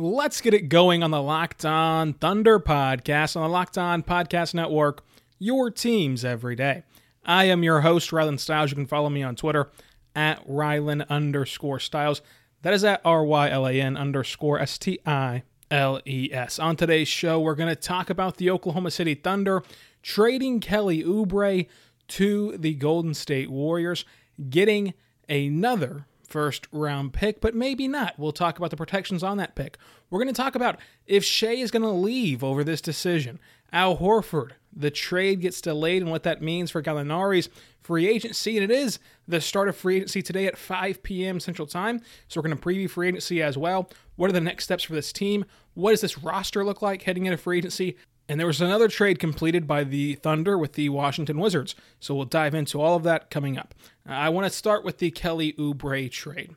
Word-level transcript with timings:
Let's 0.00 0.40
get 0.40 0.54
it 0.54 0.68
going 0.68 1.02
on 1.02 1.10
the 1.10 1.20
Locked 1.20 1.64
On 1.64 2.12
Thunder 2.12 2.60
podcast 2.60 3.34
on 3.34 3.42
the 3.42 3.48
Locked 3.48 3.76
On 3.76 4.04
Podcast 4.04 4.54
Network. 4.54 5.04
Your 5.40 5.72
teams 5.72 6.24
every 6.24 6.54
day. 6.54 6.84
I 7.24 7.46
am 7.46 7.64
your 7.64 7.80
host, 7.80 8.12
Rylan 8.12 8.38
Stiles. 8.38 8.70
You 8.70 8.76
can 8.76 8.86
follow 8.86 9.10
me 9.10 9.24
on 9.24 9.34
Twitter 9.34 9.72
at 10.14 10.46
Rylan 10.46 11.08
underscore 11.08 11.80
Stiles. 11.80 12.22
That 12.62 12.74
is 12.74 12.84
at 12.84 13.00
R 13.04 13.24
Y 13.24 13.50
L 13.50 13.66
A 13.66 13.72
N 13.72 13.96
underscore 13.96 14.60
S 14.60 14.78
T 14.78 15.00
I 15.04 15.42
L 15.68 16.00
E 16.06 16.30
S. 16.32 16.60
On 16.60 16.76
today's 16.76 17.08
show, 17.08 17.40
we're 17.40 17.56
going 17.56 17.68
to 17.68 17.74
talk 17.74 18.08
about 18.08 18.36
the 18.36 18.50
Oklahoma 18.50 18.92
City 18.92 19.16
Thunder 19.16 19.64
trading 20.02 20.60
Kelly 20.60 21.02
Oubre 21.02 21.66
to 22.06 22.56
the 22.56 22.74
Golden 22.74 23.14
State 23.14 23.50
Warriors, 23.50 24.04
getting 24.48 24.94
another 25.28 26.06
first 26.28 26.68
round 26.70 27.12
pick, 27.12 27.40
but 27.40 27.54
maybe 27.54 27.88
not. 27.88 28.18
We'll 28.18 28.32
talk 28.32 28.58
about 28.58 28.70
the 28.70 28.76
protections 28.76 29.22
on 29.22 29.38
that 29.38 29.54
pick. 29.54 29.78
We're 30.10 30.20
going 30.20 30.32
to 30.32 30.42
talk 30.42 30.54
about 30.54 30.78
if 31.06 31.24
Shai 31.24 31.52
is 31.52 31.70
going 31.70 31.82
to 31.82 31.88
leave 31.88 32.44
over 32.44 32.62
this 32.62 32.80
decision. 32.80 33.40
Al 33.72 33.98
Horford 33.98 34.52
the 34.78 34.90
trade 34.90 35.40
gets 35.40 35.60
delayed 35.60 36.02
and 36.02 36.10
what 36.10 36.22
that 36.22 36.40
means 36.40 36.70
for 36.70 36.82
Gallinari's 36.82 37.48
free 37.80 38.06
agency. 38.08 38.56
And 38.56 38.64
it 38.64 38.74
is 38.74 38.98
the 39.26 39.40
start 39.40 39.68
of 39.68 39.76
free 39.76 39.96
agency 39.96 40.22
today 40.22 40.46
at 40.46 40.56
5 40.56 41.02
p.m. 41.02 41.40
Central 41.40 41.66
Time. 41.66 42.00
So 42.28 42.40
we're 42.40 42.48
going 42.48 42.58
to 42.58 42.62
preview 42.62 42.88
free 42.88 43.08
agency 43.08 43.42
as 43.42 43.58
well. 43.58 43.90
What 44.16 44.30
are 44.30 44.34
the 44.34 44.40
next 44.40 44.64
steps 44.64 44.84
for 44.84 44.94
this 44.94 45.12
team? 45.12 45.44
What 45.74 45.90
does 45.90 46.00
this 46.00 46.18
roster 46.18 46.64
look 46.64 46.80
like 46.80 47.02
heading 47.02 47.26
into 47.26 47.38
free 47.38 47.58
agency? 47.58 47.96
And 48.28 48.38
there 48.38 48.46
was 48.46 48.60
another 48.60 48.88
trade 48.88 49.18
completed 49.18 49.66
by 49.66 49.84
the 49.84 50.14
Thunder 50.16 50.58
with 50.58 50.74
the 50.74 50.90
Washington 50.90 51.40
Wizards. 51.40 51.74
So 51.98 52.14
we'll 52.14 52.26
dive 52.26 52.54
into 52.54 52.80
all 52.80 52.96
of 52.96 53.02
that 53.04 53.30
coming 53.30 53.56
up. 53.56 53.74
Uh, 54.06 54.12
I 54.12 54.28
want 54.28 54.44
to 54.44 54.50
start 54.50 54.84
with 54.84 54.98
the 54.98 55.10
Kelly 55.10 55.54
Oubre 55.54 56.10
trade. 56.10 56.54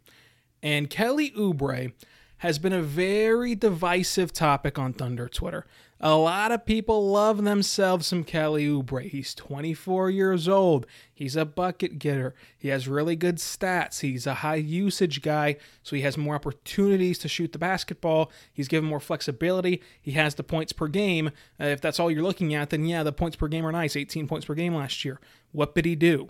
And 0.61 0.89
Kelly 0.89 1.31
Oubre 1.31 1.93
has 2.39 2.59
been 2.59 2.73
a 2.73 2.81
very 2.81 3.55
divisive 3.55 4.33
topic 4.33 4.77
on 4.77 4.93
Thunder 4.93 5.29
Twitter. 5.29 5.65
A 6.03 6.15
lot 6.15 6.51
of 6.51 6.65
people 6.65 7.11
love 7.11 7.43
themselves 7.43 8.07
some 8.07 8.23
Kelly 8.23 8.65
Oubre. 8.65 9.07
He's 9.07 9.35
24 9.35 10.09
years 10.09 10.47
old. 10.47 10.87
He's 11.13 11.35
a 11.35 11.45
bucket 11.45 11.99
getter. 11.99 12.33
He 12.57 12.69
has 12.69 12.87
really 12.87 13.15
good 13.15 13.35
stats. 13.35 13.99
He's 13.99 14.25
a 14.25 14.33
high 14.33 14.55
usage 14.55 15.21
guy, 15.21 15.57
so 15.83 15.95
he 15.95 16.01
has 16.01 16.17
more 16.17 16.33
opportunities 16.33 17.19
to 17.19 17.27
shoot 17.27 17.51
the 17.51 17.59
basketball. 17.59 18.31
He's 18.51 18.67
given 18.67 18.89
more 18.89 18.99
flexibility. 18.99 19.83
He 20.01 20.13
has 20.13 20.33
the 20.33 20.43
points 20.43 20.73
per 20.73 20.87
game. 20.87 21.27
Uh, 21.59 21.65
if 21.65 21.81
that's 21.81 21.99
all 21.99 22.09
you're 22.09 22.23
looking 22.23 22.55
at, 22.55 22.71
then 22.71 22.85
yeah, 22.85 23.03
the 23.03 23.13
points 23.13 23.35
per 23.35 23.47
game 23.47 23.63
are 23.63 23.71
nice. 23.71 23.95
18 23.95 24.27
points 24.27 24.47
per 24.47 24.55
game 24.55 24.73
last 24.73 25.05
year. 25.05 25.19
What 25.51 25.75
did 25.75 25.85
he 25.85 25.95
do? 25.95 26.29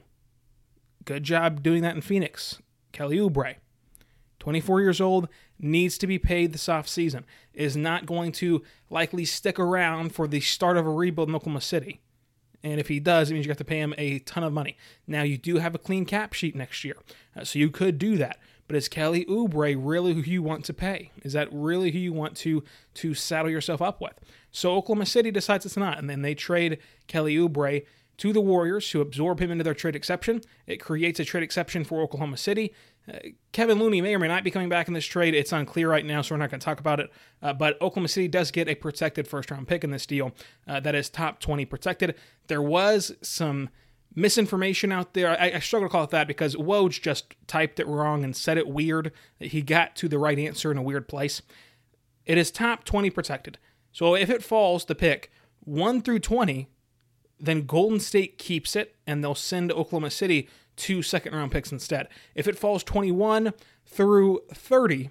Good 1.05 1.23
job 1.23 1.63
doing 1.63 1.81
that 1.83 1.95
in 1.95 2.01
Phoenix. 2.01 2.59
Kelly 2.91 3.19
Oubre. 3.19 3.55
24 4.41 4.81
years 4.81 4.99
old, 4.99 5.29
needs 5.61 5.97
to 5.99 6.07
be 6.07 6.19
paid 6.19 6.51
this 6.51 6.67
offseason, 6.67 7.23
is 7.53 7.77
not 7.77 8.05
going 8.05 8.31
to 8.33 8.63
likely 8.89 9.25
stick 9.25 9.59
around 9.59 10.13
for 10.13 10.27
the 10.27 10.41
start 10.41 10.77
of 10.77 10.85
a 10.85 10.91
rebuild 10.91 11.29
in 11.29 11.35
Oklahoma 11.35 11.61
City. 11.61 12.01
And 12.63 12.79
if 12.79 12.87
he 12.87 12.99
does, 12.99 13.29
it 13.29 13.33
means 13.33 13.45
you 13.45 13.49
have 13.51 13.57
to 13.57 13.63
pay 13.63 13.79
him 13.79 13.93
a 13.97 14.19
ton 14.19 14.43
of 14.43 14.53
money. 14.53 14.77
Now, 15.07 15.23
you 15.23 15.37
do 15.37 15.57
have 15.57 15.73
a 15.73 15.79
clean 15.79 16.05
cap 16.05 16.33
sheet 16.33 16.55
next 16.55 16.83
year, 16.83 16.95
uh, 17.35 17.43
so 17.43 17.57
you 17.57 17.69
could 17.69 17.97
do 17.97 18.17
that. 18.17 18.37
But 18.67 18.77
is 18.77 18.87
Kelly 18.87 19.25
Oubre 19.25 19.75
really 19.77 20.13
who 20.13 20.21
you 20.21 20.41
want 20.41 20.63
to 20.65 20.73
pay? 20.73 21.11
Is 21.23 21.33
that 21.33 21.49
really 21.51 21.91
who 21.91 21.99
you 21.99 22.13
want 22.13 22.37
to 22.37 22.63
to 22.95 23.13
saddle 23.13 23.51
yourself 23.51 23.81
up 23.81 23.99
with? 23.99 24.13
So 24.51 24.75
Oklahoma 24.75 25.07
City 25.07 25.31
decides 25.31 25.65
it's 25.65 25.75
not, 25.75 25.97
and 25.97 26.09
then 26.09 26.21
they 26.21 26.35
trade 26.35 26.77
Kelly 27.07 27.35
Oubre 27.35 27.85
to 28.21 28.31
the 28.31 28.39
Warriors 28.39 28.87
to 28.91 29.01
absorb 29.01 29.39
him 29.39 29.49
into 29.49 29.63
their 29.63 29.73
trade 29.73 29.95
exception. 29.95 30.41
It 30.67 30.77
creates 30.77 31.19
a 31.19 31.25
trade 31.25 31.41
exception 31.41 31.83
for 31.83 32.01
Oklahoma 32.01 32.37
City. 32.37 32.71
Uh, 33.11 33.17
Kevin 33.51 33.79
Looney 33.79 33.99
may 33.99 34.13
or 34.13 34.19
may 34.19 34.27
not 34.27 34.43
be 34.43 34.51
coming 34.51 34.69
back 34.69 34.87
in 34.87 34.93
this 34.93 35.07
trade. 35.07 35.33
It's 35.33 35.51
unclear 35.51 35.89
right 35.89 36.05
now, 36.05 36.21
so 36.21 36.35
we're 36.35 36.39
not 36.39 36.51
going 36.51 36.59
to 36.59 36.63
talk 36.63 36.79
about 36.79 36.99
it. 36.99 37.11
Uh, 37.41 37.53
but 37.53 37.81
Oklahoma 37.81 38.09
City 38.09 38.27
does 38.27 38.51
get 38.51 38.67
a 38.67 38.75
protected 38.75 39.27
first 39.27 39.49
round 39.49 39.67
pick 39.67 39.83
in 39.83 39.89
this 39.89 40.05
deal 40.05 40.33
uh, 40.67 40.79
that 40.81 40.93
is 40.93 41.09
top 41.09 41.39
20 41.39 41.65
protected. 41.65 42.13
There 42.45 42.61
was 42.61 43.11
some 43.23 43.69
misinformation 44.13 44.91
out 44.91 45.15
there. 45.15 45.31
I, 45.31 45.53
I, 45.55 45.59
struggle 45.59 45.89
to 45.89 45.91
call 45.91 46.03
it 46.03 46.11
that 46.11 46.27
because 46.27 46.55
Woj 46.55 47.01
just 47.01 47.33
typed 47.47 47.79
it 47.79 47.87
wrong 47.87 48.23
and 48.23 48.35
said 48.35 48.59
it 48.59 48.67
weird. 48.67 49.11
He 49.39 49.63
got 49.63 49.95
to 49.95 50.07
the 50.07 50.19
right 50.19 50.37
answer 50.37 50.69
in 50.69 50.77
a 50.77 50.83
weird 50.83 51.07
place. 51.07 51.41
It 52.27 52.37
is 52.37 52.51
top 52.51 52.83
20 52.83 53.09
protected. 53.09 53.57
So 53.91 54.13
if 54.13 54.29
it 54.29 54.43
falls, 54.43 54.85
the 54.85 54.93
pick 54.93 55.31
1 55.61 56.03
through 56.03 56.19
20, 56.19 56.69
then 57.41 57.65
Golden 57.65 57.99
State 57.99 58.37
keeps 58.37 58.75
it 58.75 58.95
and 59.07 59.23
they'll 59.23 59.35
send 59.35 59.71
Oklahoma 59.71 60.11
City 60.11 60.47
two 60.75 61.01
second 61.01 61.33
round 61.33 61.51
picks 61.51 61.71
instead. 61.71 62.07
If 62.35 62.47
it 62.47 62.57
falls 62.57 62.83
21 62.83 63.53
through 63.85 64.41
30, 64.53 65.09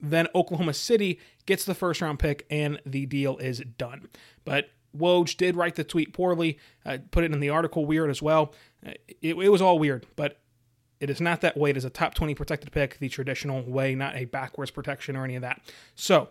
then 0.00 0.28
Oklahoma 0.34 0.74
City 0.74 1.18
gets 1.46 1.64
the 1.64 1.74
first 1.74 2.00
round 2.00 2.18
pick 2.18 2.46
and 2.50 2.80
the 2.84 3.06
deal 3.06 3.38
is 3.38 3.62
done. 3.78 4.08
But 4.44 4.70
Woj 4.96 5.36
did 5.36 5.56
write 5.56 5.76
the 5.76 5.84
tweet 5.84 6.12
poorly, 6.12 6.58
uh, 6.84 6.98
put 7.10 7.24
it 7.24 7.32
in 7.32 7.40
the 7.40 7.50
article 7.50 7.86
weird 7.86 8.10
as 8.10 8.20
well. 8.20 8.52
It, 8.82 9.36
it 9.36 9.50
was 9.50 9.62
all 9.62 9.78
weird, 9.78 10.06
but 10.16 10.38
it 11.00 11.08
is 11.08 11.20
not 11.20 11.40
that 11.40 11.56
way. 11.56 11.70
It 11.70 11.76
is 11.76 11.84
a 11.84 11.90
top 11.90 12.14
20 12.14 12.34
protected 12.34 12.72
pick, 12.72 12.98
the 12.98 13.08
traditional 13.08 13.62
way, 13.62 13.94
not 13.94 14.16
a 14.16 14.26
backwards 14.26 14.70
protection 14.70 15.16
or 15.16 15.24
any 15.24 15.36
of 15.36 15.42
that. 15.42 15.60
So 15.94 16.28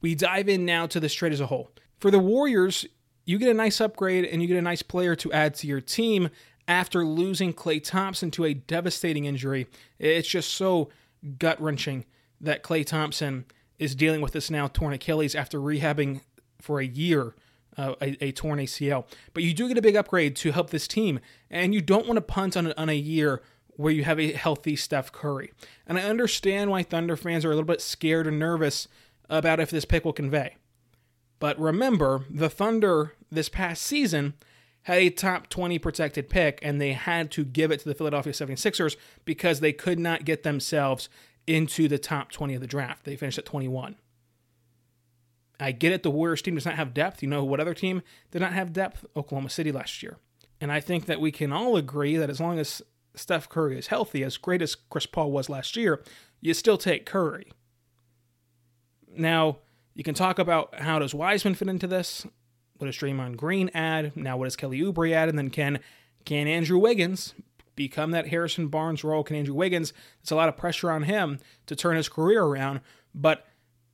we 0.00 0.14
dive 0.14 0.48
in 0.48 0.64
now 0.66 0.86
to 0.86 1.00
this 1.00 1.14
trade 1.14 1.32
as 1.32 1.40
a 1.40 1.46
whole. 1.46 1.70
For 1.98 2.10
the 2.10 2.18
Warriors, 2.18 2.86
you 3.24 3.38
get 3.38 3.48
a 3.48 3.54
nice 3.54 3.80
upgrade 3.80 4.24
and 4.24 4.42
you 4.42 4.48
get 4.48 4.56
a 4.56 4.62
nice 4.62 4.82
player 4.82 5.14
to 5.16 5.32
add 5.32 5.54
to 5.54 5.66
your 5.66 5.80
team 5.80 6.30
after 6.68 7.04
losing 7.04 7.52
Klay 7.52 7.82
Thompson 7.82 8.30
to 8.32 8.44
a 8.44 8.54
devastating 8.54 9.24
injury. 9.24 9.66
It's 9.98 10.28
just 10.28 10.54
so 10.54 10.90
gut 11.38 11.60
wrenching 11.60 12.04
that 12.40 12.62
Klay 12.62 12.84
Thompson 12.84 13.44
is 13.78 13.94
dealing 13.94 14.20
with 14.20 14.32
this 14.32 14.50
now 14.50 14.68
torn 14.68 14.92
Achilles 14.92 15.34
after 15.34 15.58
rehabbing 15.58 16.20
for 16.60 16.80
a 16.80 16.86
year. 16.86 17.34
Uh, 17.74 17.94
a, 18.02 18.22
a, 18.22 18.32
torn 18.32 18.58
ACL. 18.58 19.06
But 19.32 19.44
you 19.44 19.54
do 19.54 19.66
get 19.66 19.78
a 19.78 19.82
big 19.82 19.96
upgrade 19.96 20.36
to 20.36 20.52
help 20.52 20.68
this 20.68 20.86
team, 20.86 21.20
and 21.50 21.72
you 21.72 21.80
don't 21.80 22.06
want 22.06 22.18
to 22.18 22.20
punt 22.20 22.54
on, 22.54 22.70
on 22.74 22.90
a 22.90 22.94
year 22.94 23.40
where 23.76 23.90
you 23.90 24.04
have 24.04 24.20
a 24.20 24.32
healthy 24.32 24.76
Steph 24.76 25.10
Curry. 25.10 25.54
And 25.86 25.98
I 25.98 26.02
understand 26.02 26.70
why 26.70 26.82
Thunder 26.82 27.16
fans 27.16 27.46
are 27.46 27.48
a 27.48 27.54
little 27.54 27.66
bit 27.66 27.80
scared 27.80 28.26
and 28.26 28.38
nervous 28.38 28.88
about 29.30 29.58
if 29.58 29.70
this 29.70 29.86
pick 29.86 30.04
will 30.04 30.12
convey. 30.12 30.56
But 31.42 31.58
remember, 31.58 32.24
the 32.30 32.48
Thunder 32.48 33.14
this 33.28 33.48
past 33.48 33.82
season 33.82 34.34
had 34.82 34.98
a 34.98 35.10
top 35.10 35.48
20 35.48 35.76
protected 35.80 36.30
pick 36.30 36.60
and 36.62 36.80
they 36.80 36.92
had 36.92 37.32
to 37.32 37.44
give 37.44 37.72
it 37.72 37.80
to 37.80 37.88
the 37.88 37.96
Philadelphia 37.96 38.32
76ers 38.32 38.94
because 39.24 39.58
they 39.58 39.72
could 39.72 39.98
not 39.98 40.24
get 40.24 40.44
themselves 40.44 41.08
into 41.48 41.88
the 41.88 41.98
top 41.98 42.30
20 42.30 42.54
of 42.54 42.60
the 42.60 42.68
draft. 42.68 43.02
They 43.02 43.16
finished 43.16 43.38
at 43.38 43.44
21. 43.44 43.96
I 45.58 45.72
get 45.72 45.90
it, 45.90 46.04
the 46.04 46.12
Warriors 46.12 46.42
team 46.42 46.54
does 46.54 46.64
not 46.64 46.76
have 46.76 46.94
depth. 46.94 47.24
You 47.24 47.28
know 47.28 47.42
what 47.42 47.58
other 47.58 47.74
team 47.74 48.02
did 48.30 48.40
not 48.40 48.52
have 48.52 48.72
depth? 48.72 49.04
Oklahoma 49.16 49.50
City 49.50 49.72
last 49.72 50.00
year. 50.00 50.18
And 50.60 50.70
I 50.70 50.78
think 50.78 51.06
that 51.06 51.20
we 51.20 51.32
can 51.32 51.52
all 51.52 51.76
agree 51.76 52.16
that 52.18 52.30
as 52.30 52.40
long 52.40 52.60
as 52.60 52.82
Steph 53.16 53.48
Curry 53.48 53.76
is 53.76 53.88
healthy, 53.88 54.22
as 54.22 54.36
great 54.36 54.62
as 54.62 54.76
Chris 54.76 55.06
Paul 55.06 55.32
was 55.32 55.48
last 55.48 55.76
year, 55.76 56.04
you 56.40 56.54
still 56.54 56.78
take 56.78 57.04
Curry. 57.04 57.50
Now, 59.16 59.58
you 59.94 60.04
can 60.04 60.14
talk 60.14 60.38
about 60.38 60.80
how 60.80 60.98
does 60.98 61.14
Wiseman 61.14 61.54
fit 61.54 61.68
into 61.68 61.86
this? 61.86 62.26
What 62.78 62.86
does 62.86 62.96
Draymond 62.96 63.36
Green 63.36 63.70
add? 63.74 64.16
Now 64.16 64.36
what 64.36 64.44
does 64.44 64.56
Kelly 64.56 64.80
Oubre 64.80 65.12
add? 65.12 65.28
And 65.28 65.38
then 65.38 65.50
can 65.50 65.80
can 66.24 66.46
Andrew 66.46 66.78
Wiggins 66.78 67.34
become 67.74 68.10
that 68.12 68.28
Harrison 68.28 68.68
Barnes 68.68 69.04
role? 69.04 69.24
Can 69.24 69.36
Andrew 69.36 69.54
Wiggins? 69.54 69.92
It's 70.20 70.30
a 70.30 70.36
lot 70.36 70.48
of 70.48 70.56
pressure 70.56 70.90
on 70.90 71.04
him 71.04 71.38
to 71.66 71.76
turn 71.76 71.96
his 71.96 72.08
career 72.08 72.42
around. 72.42 72.80
But 73.14 73.46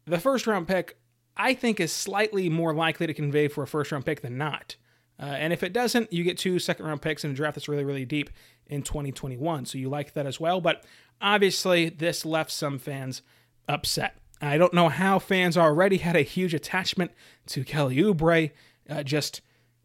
the 0.05 0.19
first 0.19 0.47
round 0.47 0.69
pick, 0.69 0.99
I 1.37 1.55
think 1.55 1.81
is 1.81 1.93
slightly 1.93 2.49
more 2.49 2.75
likely 2.75 3.07
to 3.07 3.15
convey 3.15 3.49
for 3.49 3.63
a 3.63 3.67
first 3.67 3.93
round 3.93 4.07
pick 4.07 4.23
than 4.23 4.39
not. 4.39 4.77
Uh, 5.21 5.27
and 5.27 5.53
if 5.53 5.63
it 5.63 5.73
doesn't, 5.73 6.13
you 6.13 6.23
get 6.23 6.39
two 6.39 6.59
second 6.59 6.87
round 6.87 7.03
picks 7.03 7.25
in 7.25 7.31
a 7.33 7.35
draft 7.35 7.57
that's 7.57 7.69
really, 7.69 7.85
really 7.85 8.05
deep 8.05 8.31
in 8.67 8.83
2021. 8.83 9.67
So 9.67 9.79
you 9.79 9.89
like 9.89 10.15
that 10.15 10.27
as 10.27 10.39
well. 10.39 10.61
But 10.61 10.85
obviously, 11.21 11.89
this 11.89 12.25
left 12.25 12.53
some 12.53 12.79
fans 12.79 13.23
upset. 13.69 14.17
I 14.41 14.59
don't 14.59 14.75
know 14.75 14.89
how 14.89 15.19
fans 15.19 15.57
already 15.57 15.99
had 15.99 16.17
a 16.17 16.23
huge 16.23 16.55
attachment 16.55 17.11
to 17.47 17.65
Kelly 17.65 17.97
Oubre, 17.97 18.53
uh, 18.89 19.03
just 19.03 19.41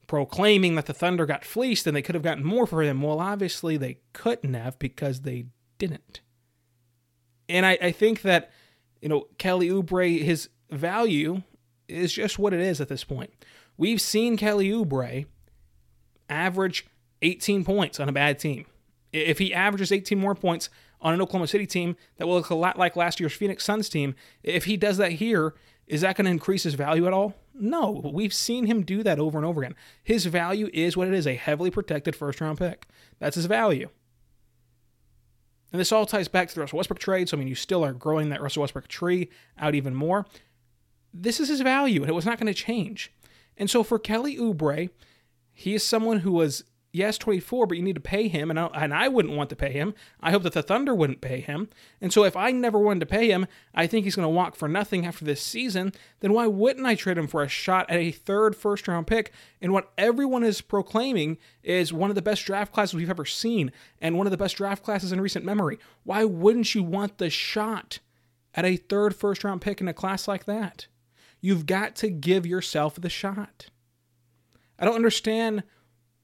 proclaiming 0.08 0.76
that 0.76 0.86
the 0.86 0.94
Thunder 0.94 1.26
got 1.26 1.44
fleeced 1.44 1.88
and 1.88 1.96
they 1.96 2.02
could 2.02 2.16
have 2.16 2.24
gotten 2.24 2.44
more 2.44 2.68
for 2.68 2.84
him. 2.84 3.02
Well, 3.02 3.20
obviously, 3.20 3.78
they 3.78 4.00
couldn't 4.14 4.54
have 4.54 4.78
because 4.78 5.22
they 5.22 5.46
didn't. 5.78 6.22
And 7.50 7.66
I, 7.66 7.78
I 7.82 7.92
think 7.92 8.22
that, 8.22 8.52
you 9.02 9.10
know, 9.10 9.28
Kelly 9.38 9.70
Oubre, 9.70 10.22
his 10.22 10.50
value 10.70 11.42
is 11.88 12.14
just 12.14 12.40
what 12.40 12.54
it 12.54 12.60
is 12.60 12.80
at 12.80 12.90
this 12.90 13.04
point. 13.04 13.32
We've 13.78 14.02
seen 14.02 14.38
Kelly 14.38 14.70
Oubre 14.70 15.26
average 16.30 16.86
18 17.22 17.64
points 17.64 18.00
on 18.00 18.10
a 18.10 18.14
bad 18.14 18.40
team. 18.40 18.66
If 19.12 19.40
he 19.40 19.54
averages 19.54 19.92
18 19.92 20.20
more 20.20 20.36
points 20.36 20.70
on 21.04 21.14
an 21.14 21.22
Oklahoma 21.22 21.48
City 21.48 21.68
team 21.68 21.96
that 22.18 22.26
will 22.26 22.36
look 22.36 22.50
a 22.50 22.56
lot 22.56 22.80
like 22.80 22.96
last 22.96 23.20
year's 23.20 23.34
Phoenix 23.34 23.64
Suns 23.64 23.90
team, 23.90 24.16
if 24.42 24.66
he 24.66 24.78
does 24.78 24.98
that 24.98 25.14
here, 25.14 25.54
is 25.86 26.02
that 26.02 26.16
going 26.16 26.26
to 26.26 26.32
increase 26.32 26.64
his 26.64 26.74
value 26.74 27.06
at 27.06 27.14
all? 27.14 27.36
No, 27.54 28.10
we've 28.14 28.34
seen 28.34 28.66
him 28.66 28.84
do 28.84 29.04
that 29.04 29.20
over 29.20 29.38
and 29.38 29.46
over 29.46 29.62
again. 29.62 29.76
His 30.02 30.26
value 30.26 30.70
is 30.74 30.98
what 30.98 31.08
it 31.08 31.14
is 31.14 31.28
a 31.28 31.36
heavily 31.36 31.70
protected 31.70 32.16
first 32.16 32.42
round 32.42 32.58
pick. 32.58 32.88
That's 33.20 33.36
his 33.36 33.46
value. 33.46 33.90
And 35.72 35.80
this 35.80 35.92
all 35.92 36.06
ties 36.06 36.28
back 36.28 36.48
to 36.50 36.56
the 36.56 36.62
Russell 36.62 36.78
Westbrook 36.78 37.00
trade. 37.00 37.30
So, 37.30 37.36
I 37.36 37.40
mean, 37.40 37.48
you 37.48 37.56
still 37.56 37.84
are 37.84 37.94
growing 37.94 38.30
that 38.30 38.42
Russell 38.42 38.62
Westbrook 38.62 38.88
tree 38.88 39.30
out 39.58 39.76
even 39.76 39.94
more. 39.94 40.26
This 41.14 41.40
is 41.40 41.50
his 41.50 41.62
value, 41.62 42.02
and 42.02 42.10
it 42.10 42.16
was 42.16 42.26
not 42.26 42.40
going 42.40 42.52
to 42.52 42.60
change. 42.60 43.12
And 43.58 43.70
so 43.70 43.84
for 43.84 44.00
Kelly 44.00 44.38
Oubre, 44.38 44.90
he 45.52 45.76
is 45.76 45.84
someone 45.84 46.20
who 46.20 46.32
was 46.32 46.64
yes 46.94 47.18
24 47.18 47.68
but 47.68 47.76
you 47.76 47.84
need 47.84 47.96
to 47.96 48.00
pay 48.02 48.30
him 48.30 48.50
and 48.50 48.60
I, 48.60 48.68
and 48.68 48.94
I 48.94 49.10
wouldn't 49.10 49.36
want 49.36 49.50
to 49.50 49.56
pay 49.56 49.72
him. 49.72 49.94
I 50.22 50.32
hope 50.32 50.44
that 50.44 50.54
the 50.54 50.64
thunder 50.64 50.96
wouldn't 50.96 51.20
pay 51.20 51.42
him. 51.42 51.70
And 52.00 52.14
so 52.14 52.24
if 52.24 52.38
i 52.38 52.52
never 52.52 52.80
wanted 52.80 53.02
to 53.02 53.06
pay 53.08 53.30
him 53.30 53.48
i 53.74 53.88
think 53.88 54.06
he's 54.06 54.16
going 54.16 54.26
to 54.26 54.30
walk 54.30 54.56
for 54.56 54.70
nothing 54.70 55.06
after 55.06 55.26
this 55.26 55.42
season 55.42 55.92
then 56.22 56.32
why 56.32 56.48
wouldn't 56.48 56.86
i 56.86 56.96
trade 56.96 57.18
him 57.18 57.28
for 57.28 57.44
a 57.44 57.50
shot 57.50 57.90
at 57.90 57.98
a 57.98 58.12
third 58.12 58.56
first 58.56 58.88
round 58.88 59.08
pick? 59.08 59.32
In 59.60 59.72
what 59.72 59.92
everyone 59.98 60.44
is 60.44 60.62
proclaiming 60.62 61.38
is 61.64 61.92
one 61.92 62.10
of 62.10 62.16
the 62.16 62.22
best 62.22 62.46
draft 62.46 62.74
classes 62.74 62.94
we've 62.94 63.10
ever 63.10 63.26
seen 63.26 63.72
and 64.00 64.18
one 64.18 64.28
of 64.28 64.32
the 64.32 64.38
best 64.38 64.58
draft 64.58 64.84
classes 64.84 65.12
in 65.12 65.22
recent 65.22 65.46
memory. 65.46 65.80
Why 66.04 66.26
wouldn't 66.26 66.76
you 66.76 66.84
want 66.84 67.18
the 67.18 67.30
shot 67.30 68.00
at 68.54 68.66
a 68.66 68.78
third 68.78 69.16
first 69.16 69.44
round 69.44 69.62
pick 69.62 69.82
in 69.82 69.88
a 69.88 69.94
class 69.94 70.28
like 70.28 70.46
that? 70.46 70.88
You've 71.42 71.66
got 71.66 71.96
to 71.98 72.10
give 72.10 72.46
yourself 72.46 72.96
the 72.96 73.10
shot. 73.10 73.70
I 74.80 74.86
don't 74.86 74.96
understand 74.96 75.64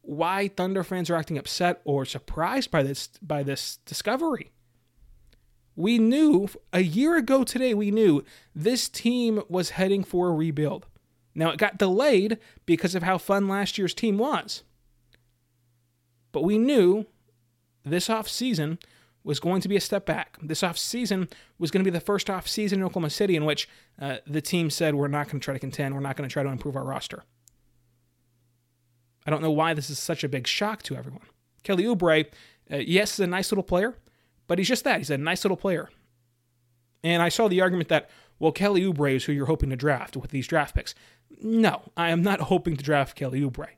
why 0.09 0.47
Thunder 0.47 0.83
fans 0.83 1.11
are 1.11 1.15
acting 1.15 1.37
upset 1.37 1.81
or 1.85 2.03
surprised 2.03 2.71
by 2.71 2.81
this 2.81 3.07
by 3.21 3.43
this 3.43 3.77
discovery. 3.85 4.51
We 5.75 5.99
knew 5.99 6.49
a 6.73 6.81
year 6.81 7.15
ago 7.15 7.43
today 7.43 7.75
we 7.75 7.91
knew 7.91 8.23
this 8.55 8.89
team 8.89 9.43
was 9.47 9.71
heading 9.71 10.03
for 10.03 10.29
a 10.29 10.33
rebuild. 10.33 10.87
Now 11.35 11.51
it 11.51 11.59
got 11.59 11.77
delayed 11.77 12.39
because 12.65 12.95
of 12.95 13.03
how 13.03 13.19
fun 13.19 13.47
last 13.47 13.77
year's 13.77 13.93
team 13.93 14.17
was. 14.17 14.63
But 16.31 16.43
we 16.43 16.57
knew 16.57 17.05
this 17.85 18.09
off 18.09 18.27
season 18.27 18.79
was 19.23 19.39
going 19.39 19.61
to 19.61 19.67
be 19.67 19.75
a 19.75 19.81
step 19.81 20.07
back. 20.07 20.37
This 20.41 20.61
offseason 20.61 21.31
was 21.59 21.69
going 21.69 21.83
to 21.83 21.91
be 21.91 21.95
the 21.95 22.03
first 22.03 22.27
offseason 22.27 22.73
in 22.73 22.83
Oklahoma 22.83 23.11
City 23.11 23.35
in 23.35 23.45
which 23.45 23.69
uh, 24.01 24.17
the 24.25 24.41
team 24.41 24.71
said, 24.71 24.95
We're 24.95 25.07
not 25.07 25.27
going 25.27 25.39
to 25.39 25.45
try 25.45 25.53
to 25.53 25.59
contend. 25.59 25.93
We're 25.93 26.01
not 26.01 26.15
going 26.15 26.27
to 26.27 26.33
try 26.33 26.41
to 26.41 26.49
improve 26.49 26.75
our 26.75 26.83
roster. 26.83 27.23
I 29.25 29.29
don't 29.29 29.41
know 29.41 29.51
why 29.51 29.73
this 29.73 29.89
is 29.89 29.99
such 29.99 30.23
a 30.23 30.29
big 30.29 30.47
shock 30.47 30.83
to 30.83 30.95
everyone. 30.95 31.25
Kelly 31.63 31.83
Oubre, 31.83 32.25
uh, 32.71 32.77
yes, 32.77 33.13
is 33.13 33.19
a 33.19 33.27
nice 33.27 33.51
little 33.51 33.63
player, 33.63 33.95
but 34.47 34.57
he's 34.57 34.67
just 34.67 34.83
that. 34.83 34.97
He's 34.97 35.09
a 35.09 35.17
nice 35.17 35.43
little 35.43 35.57
player. 35.57 35.89
And 37.03 37.21
I 37.21 37.29
saw 37.29 37.47
the 37.47 37.61
argument 37.61 37.89
that, 37.89 38.09
well, 38.39 38.51
Kelly 38.51 38.81
Oubre 38.81 39.15
is 39.15 39.25
who 39.25 39.33
you're 39.33 39.45
hoping 39.45 39.69
to 39.69 39.75
draft 39.75 40.17
with 40.17 40.31
these 40.31 40.47
draft 40.47 40.75
picks. 40.75 40.95
No, 41.41 41.83
I 41.95 42.09
am 42.09 42.21
not 42.21 42.39
hoping 42.41 42.77
to 42.77 42.83
draft 42.83 43.15
Kelly 43.15 43.41
Oubre 43.41 43.69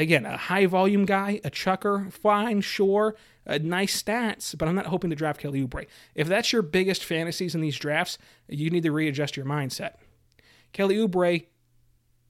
again, 0.00 0.26
a 0.26 0.36
high 0.36 0.66
volume 0.66 1.04
guy, 1.04 1.40
a 1.44 1.50
chucker, 1.50 2.08
fine, 2.10 2.60
sure, 2.60 3.14
uh, 3.46 3.58
nice 3.62 4.02
stats, 4.02 4.56
but 4.56 4.68
I'm 4.68 4.74
not 4.74 4.86
hoping 4.86 5.10
to 5.10 5.16
draft 5.16 5.40
Kelly 5.40 5.66
Oubre. 5.66 5.86
If 6.14 6.28
that's 6.28 6.52
your 6.52 6.62
biggest 6.62 7.04
fantasies 7.04 7.54
in 7.54 7.60
these 7.60 7.78
drafts, 7.78 8.18
you 8.48 8.70
need 8.70 8.82
to 8.84 8.92
readjust 8.92 9.36
your 9.36 9.46
mindset. 9.46 9.94
Kelly 10.72 10.96
Oubre 10.96 11.46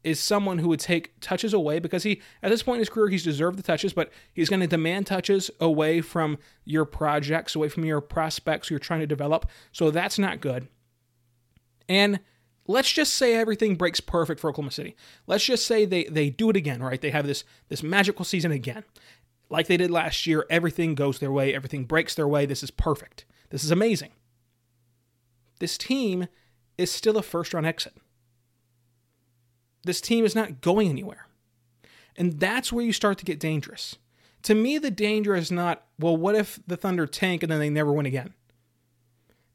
is 0.02 0.18
someone 0.18 0.58
who 0.58 0.68
would 0.68 0.80
take 0.80 1.18
touches 1.20 1.52
away 1.52 1.78
because 1.78 2.02
he, 2.02 2.22
at 2.42 2.50
this 2.50 2.62
point 2.62 2.76
in 2.76 2.80
his 2.80 2.88
career, 2.88 3.08
he's 3.08 3.24
deserved 3.24 3.58
the 3.58 3.62
touches, 3.62 3.92
but 3.92 4.10
he's 4.32 4.48
going 4.48 4.60
to 4.60 4.66
demand 4.66 5.06
touches 5.06 5.50
away 5.60 6.00
from 6.00 6.38
your 6.64 6.84
projects, 6.84 7.54
away 7.54 7.68
from 7.68 7.84
your 7.84 8.00
prospects 8.00 8.70
you're 8.70 8.78
trying 8.78 9.00
to 9.00 9.06
develop. 9.06 9.46
So 9.72 9.90
that's 9.90 10.18
not 10.18 10.40
good. 10.40 10.68
And 11.88 12.20
let's 12.66 12.90
just 12.90 13.14
say 13.14 13.34
everything 13.34 13.74
breaks 13.74 14.00
perfect 14.00 14.40
for 14.40 14.48
Oklahoma 14.48 14.70
City. 14.70 14.96
Let's 15.26 15.44
just 15.44 15.66
say 15.66 15.84
they 15.84 16.04
they 16.04 16.30
do 16.30 16.50
it 16.50 16.56
again, 16.56 16.82
right? 16.82 17.00
They 17.00 17.10
have 17.10 17.26
this 17.26 17.44
this 17.68 17.82
magical 17.82 18.24
season 18.24 18.52
again. 18.52 18.84
Like 19.50 19.66
they 19.66 19.76
did 19.76 19.90
last 19.90 20.26
year, 20.26 20.46
everything 20.48 20.94
goes 20.94 21.18
their 21.18 21.32
way, 21.32 21.54
everything 21.54 21.84
breaks 21.84 22.14
their 22.14 22.28
way. 22.28 22.46
This 22.46 22.62
is 22.62 22.70
perfect. 22.70 23.24
This 23.50 23.64
is 23.64 23.72
amazing. 23.72 24.12
This 25.58 25.76
team 25.76 26.28
is 26.78 26.90
still 26.90 27.18
a 27.18 27.22
first 27.22 27.52
round 27.52 27.66
exit. 27.66 27.94
This 29.84 30.00
team 30.00 30.24
is 30.24 30.34
not 30.34 30.60
going 30.60 30.88
anywhere. 30.88 31.26
And 32.16 32.38
that's 32.38 32.72
where 32.72 32.84
you 32.84 32.92
start 32.92 33.18
to 33.18 33.24
get 33.24 33.40
dangerous. 33.40 33.96
To 34.42 34.54
me, 34.54 34.78
the 34.78 34.90
danger 34.90 35.34
is 35.34 35.50
not, 35.50 35.84
well, 35.98 36.16
what 36.16 36.34
if 36.34 36.60
the 36.66 36.76
Thunder 36.76 37.06
tank 37.06 37.42
and 37.42 37.52
then 37.52 37.60
they 37.60 37.70
never 37.70 37.92
win 37.92 38.06
again? 38.06 38.34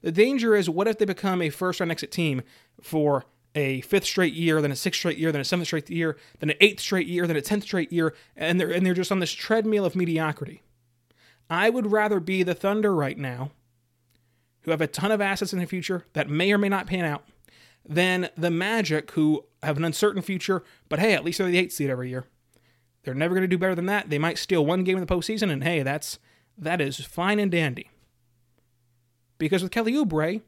The 0.01 0.11
danger 0.11 0.55
is 0.55 0.69
what 0.69 0.87
if 0.87 0.99
they 0.99 1.05
become 1.05 1.41
a 1.41 1.49
first 1.49 1.79
round 1.79 1.91
exit 1.91 2.11
team 2.11 2.43
for 2.81 3.25
a 3.55 3.81
fifth 3.81 4.05
straight 4.05 4.33
year, 4.33 4.61
then 4.61 4.71
a 4.71 4.75
sixth 4.75 4.99
straight 4.99 5.17
year, 5.17 5.31
then 5.31 5.41
a 5.41 5.45
seventh 5.45 5.67
straight 5.67 5.89
year, 5.89 6.17
then 6.39 6.51
an 6.51 6.57
eighth 6.59 6.81
straight 6.81 7.07
year, 7.07 7.25
then 7.25 7.37
a 7.37 7.41
tenth 7.41 7.63
straight 7.63 7.91
year, 7.91 8.13
and 8.35 8.59
they're 8.59 8.69
and 8.69 8.85
they're 8.85 8.93
just 8.93 9.11
on 9.11 9.19
this 9.19 9.31
treadmill 9.31 9.85
of 9.85 9.95
mediocrity. 9.95 10.61
I 11.49 11.69
would 11.69 11.91
rather 11.91 12.19
be 12.19 12.43
the 12.43 12.53
Thunder 12.53 12.93
right 12.93 13.17
now, 13.17 13.51
who 14.61 14.71
have 14.71 14.81
a 14.81 14.87
ton 14.87 15.11
of 15.11 15.21
assets 15.21 15.53
in 15.53 15.59
the 15.59 15.65
future 15.65 16.05
that 16.13 16.29
may 16.29 16.51
or 16.51 16.57
may 16.57 16.69
not 16.69 16.87
pan 16.87 17.05
out, 17.05 17.23
than 17.87 18.29
the 18.37 18.51
Magic, 18.51 19.11
who 19.11 19.45
have 19.63 19.77
an 19.77 19.85
uncertain 19.85 20.21
future, 20.21 20.63
but 20.89 20.99
hey, 20.99 21.13
at 21.13 21.23
least 21.23 21.37
they're 21.37 21.47
the 21.47 21.57
eighth 21.57 21.73
seed 21.73 21.89
every 21.89 22.09
year. 22.09 22.25
They're 23.03 23.13
never 23.13 23.35
going 23.35 23.43
to 23.43 23.47
do 23.47 23.57
better 23.57 23.75
than 23.75 23.85
that. 23.85 24.09
They 24.09 24.17
might 24.17 24.37
steal 24.37 24.65
one 24.65 24.83
game 24.83 24.97
in 24.97 25.05
the 25.05 25.13
postseason, 25.13 25.51
and 25.51 25.63
hey, 25.63 25.83
that's 25.83 26.17
that 26.57 26.81
is 26.81 26.99
fine 26.99 27.39
and 27.39 27.51
dandy. 27.51 27.89
Because 29.37 29.61
with 29.61 29.71
Kelly 29.71 29.93
Oubre, 29.93 30.41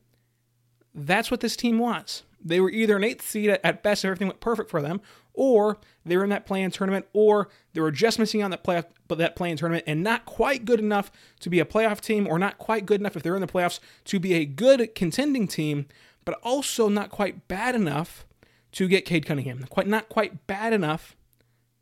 that's 0.96 1.30
what 1.30 1.42
this 1.42 1.56
team 1.56 1.78
was. 1.78 2.24
They 2.44 2.60
were 2.60 2.72
either 2.72 2.96
an 2.96 3.04
eighth 3.04 3.28
seed 3.28 3.50
at 3.50 3.84
best 3.84 4.04
if 4.04 4.08
everything 4.08 4.28
went 4.28 4.40
perfect 4.40 4.70
for 4.70 4.82
them, 4.82 5.02
or 5.34 5.78
they 6.06 6.18
were 6.18 6.24
in 6.24 6.30
that 6.30 6.46
play-in 6.46 6.72
tournament, 6.72 7.06
or 7.14 7.50
they 7.74 7.82
were 7.82 7.92
just 7.92 8.18
missing 8.18 8.42
on 8.42 8.52
that 8.52 8.64
playoff, 8.64 8.86
but 9.08 9.18
that 9.18 9.36
play-in 9.36 9.58
tournament, 9.58 9.84
and 9.86 10.04
not 10.04 10.26
quite 10.26 10.66
good 10.66 10.80
enough 10.80 11.12
to 11.42 11.50
be 11.50 11.60
a 11.60 11.66
playoff 11.66 12.00
team, 12.00 12.28
or 12.28 12.40
not 12.40 12.58
quite 12.58 12.86
good 12.86 13.02
enough 13.02 13.16
if 13.16 13.24
they're 13.24 13.36
in 13.36 13.42
the 13.42 13.48
playoffs 13.48 13.80
to 14.06 14.20
be 14.20 14.34
a 14.34 14.46
good 14.46 14.96
contending 14.96 15.48
team, 15.48 15.88
but 16.28 16.38
also 16.44 16.90
not 16.90 17.10
quite 17.10 17.48
bad 17.48 17.74
enough 17.74 18.28
to 18.74 18.90
get 18.90 19.06
Cade 19.06 19.26
Cunningham. 19.26 19.64
Quite 19.70 19.88
not 19.88 20.10
quite 20.10 20.46
bad 20.46 20.74
enough 20.74 21.16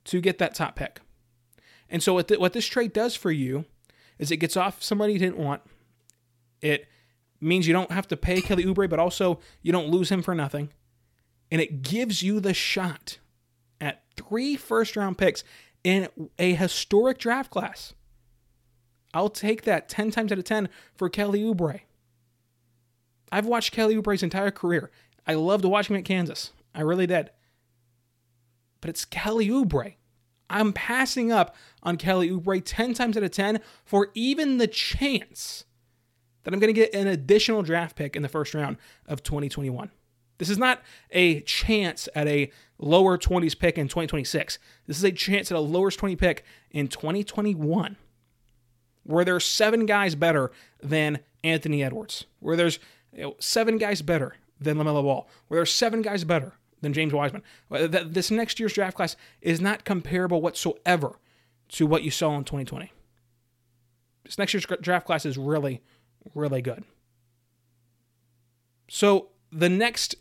to 0.03 0.21
get 0.21 0.37
that 0.37 0.53
top 0.53 0.75
pick. 0.75 1.01
And 1.89 2.03
so 2.03 2.13
what, 2.13 2.27
the, 2.27 2.37
what 2.37 2.53
this 2.53 2.67
trade 2.67 2.93
does 2.93 3.15
for 3.15 3.31
you 3.31 3.65
is 4.19 4.29
it 4.29 4.37
gets 4.37 4.55
off 4.55 4.83
somebody 4.83 5.13
you 5.13 5.19
didn't 5.19 5.39
want. 5.39 5.63
It 6.61 6.87
means 7.41 7.65
you 7.65 7.73
don't 7.73 7.89
have 7.89 8.07
to 8.09 8.15
pay 8.15 8.39
Kelly 8.39 8.65
Oubre, 8.65 8.87
but 8.87 8.99
also 8.99 9.39
you 9.63 9.71
don't 9.71 9.89
lose 9.89 10.09
him 10.09 10.21
for 10.21 10.35
nothing. 10.35 10.69
And 11.49 11.59
it 11.59 11.81
gives 11.81 12.21
you 12.21 12.39
the 12.39 12.53
shot 12.53 13.17
at 13.81 14.03
three 14.15 14.55
first 14.55 14.95
round 14.95 15.17
picks 15.17 15.43
in 15.83 16.07
a 16.37 16.53
historic 16.53 17.17
draft 17.17 17.49
class. 17.49 17.95
I'll 19.11 19.29
take 19.29 19.63
that 19.63 19.89
10 19.89 20.11
times 20.11 20.31
out 20.31 20.37
of 20.37 20.43
10 20.43 20.69
for 20.93 21.09
Kelly 21.09 21.41
Oubre. 21.41 21.79
I've 23.35 23.45
watched 23.45 23.73
Kelly 23.73 23.97
Oubre's 23.97 24.23
entire 24.23 24.49
career. 24.49 24.89
I 25.27 25.33
loved 25.33 25.65
watching 25.65 25.93
him 25.93 25.99
at 25.99 26.05
Kansas. 26.05 26.53
I 26.73 26.79
really 26.79 27.05
did. 27.05 27.31
But 28.79 28.89
it's 28.89 29.03
Kelly 29.03 29.49
Oubre. 29.49 29.95
I'm 30.49 30.71
passing 30.71 31.33
up 31.33 31.53
on 31.83 31.97
Kelly 31.97 32.29
Oubre 32.29 32.61
10 32.63 32.93
times 32.93 33.17
out 33.17 33.23
of 33.23 33.31
10 33.31 33.59
for 33.83 34.09
even 34.13 34.57
the 34.57 34.67
chance 34.67 35.65
that 36.43 36.53
I'm 36.53 36.61
going 36.61 36.73
to 36.73 36.79
get 36.79 36.95
an 36.95 37.07
additional 37.07 37.61
draft 37.61 37.97
pick 37.97 38.15
in 38.15 38.21
the 38.21 38.29
first 38.29 38.53
round 38.53 38.77
of 39.05 39.21
2021. 39.21 39.91
This 40.37 40.49
is 40.49 40.57
not 40.57 40.81
a 41.11 41.41
chance 41.41 42.07
at 42.15 42.29
a 42.29 42.49
lower 42.79 43.17
20s 43.17 43.59
pick 43.59 43.77
in 43.77 43.89
2026. 43.89 44.59
This 44.87 44.97
is 44.97 45.03
a 45.03 45.11
chance 45.11 45.51
at 45.51 45.57
a 45.57 45.59
lower 45.59 45.91
20 45.91 46.15
pick 46.15 46.45
in 46.71 46.87
2021, 46.87 47.97
where 49.03 49.25
there's 49.25 49.43
seven 49.43 49.85
guys 49.85 50.15
better 50.15 50.53
than 50.81 51.19
Anthony 51.43 51.83
Edwards, 51.83 52.23
where 52.39 52.55
there's 52.55 52.79
you 53.15 53.21
know, 53.21 53.35
seven 53.39 53.77
guys 53.77 54.01
better 54.01 54.35
than 54.59 54.77
LaMelo 54.77 55.03
Ball, 55.03 55.27
where 55.47 55.59
there's 55.59 55.73
seven 55.73 56.01
guys 56.01 56.23
better 56.23 56.53
than 56.81 56.93
James 56.93 57.13
Wiseman. 57.13 57.43
This 57.69 58.31
next 58.31 58.59
year's 58.59 58.73
draft 58.73 58.95
class 58.95 59.15
is 59.41 59.61
not 59.61 59.85
comparable 59.85 60.41
whatsoever 60.41 61.19
to 61.69 61.87
what 61.87 62.03
you 62.03 62.11
saw 62.11 62.37
in 62.37 62.43
2020. 62.43 62.91
This 64.23 64.37
next 64.37 64.53
year's 64.53 64.65
draft 64.81 65.05
class 65.05 65.25
is 65.25 65.37
really, 65.37 65.81
really 66.33 66.61
good. 66.61 66.83
So 68.87 69.29
the 69.51 69.69
next 69.69 70.15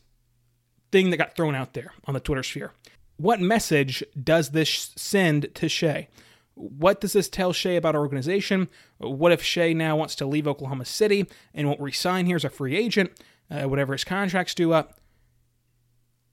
thing 0.92 1.10
that 1.10 1.16
got 1.16 1.36
thrown 1.36 1.54
out 1.54 1.74
there 1.74 1.92
on 2.06 2.14
the 2.14 2.20
Twitter 2.20 2.42
sphere 2.42 2.72
what 3.16 3.40
message 3.40 4.02
does 4.20 4.50
this 4.50 4.90
send 4.96 5.54
to 5.54 5.68
Shai? 5.68 6.08
What 6.54 7.00
does 7.00 7.12
this 7.12 7.28
tell 7.28 7.52
Shai 7.52 7.70
about 7.70 7.94
our 7.94 8.00
organization? 8.00 8.68
What 8.98 9.32
if 9.32 9.42
Shai 9.42 9.72
now 9.72 9.96
wants 9.96 10.14
to 10.16 10.26
leave 10.26 10.46
Oklahoma 10.46 10.84
City 10.84 11.26
and 11.52 11.66
won't 11.66 11.80
resign 11.80 12.26
here 12.26 12.36
as 12.36 12.44
a 12.44 12.50
free 12.50 12.76
agent, 12.76 13.10
uh, 13.50 13.68
whatever 13.68 13.92
his 13.92 14.04
contract's 14.04 14.54
due 14.54 14.72
up? 14.72 15.00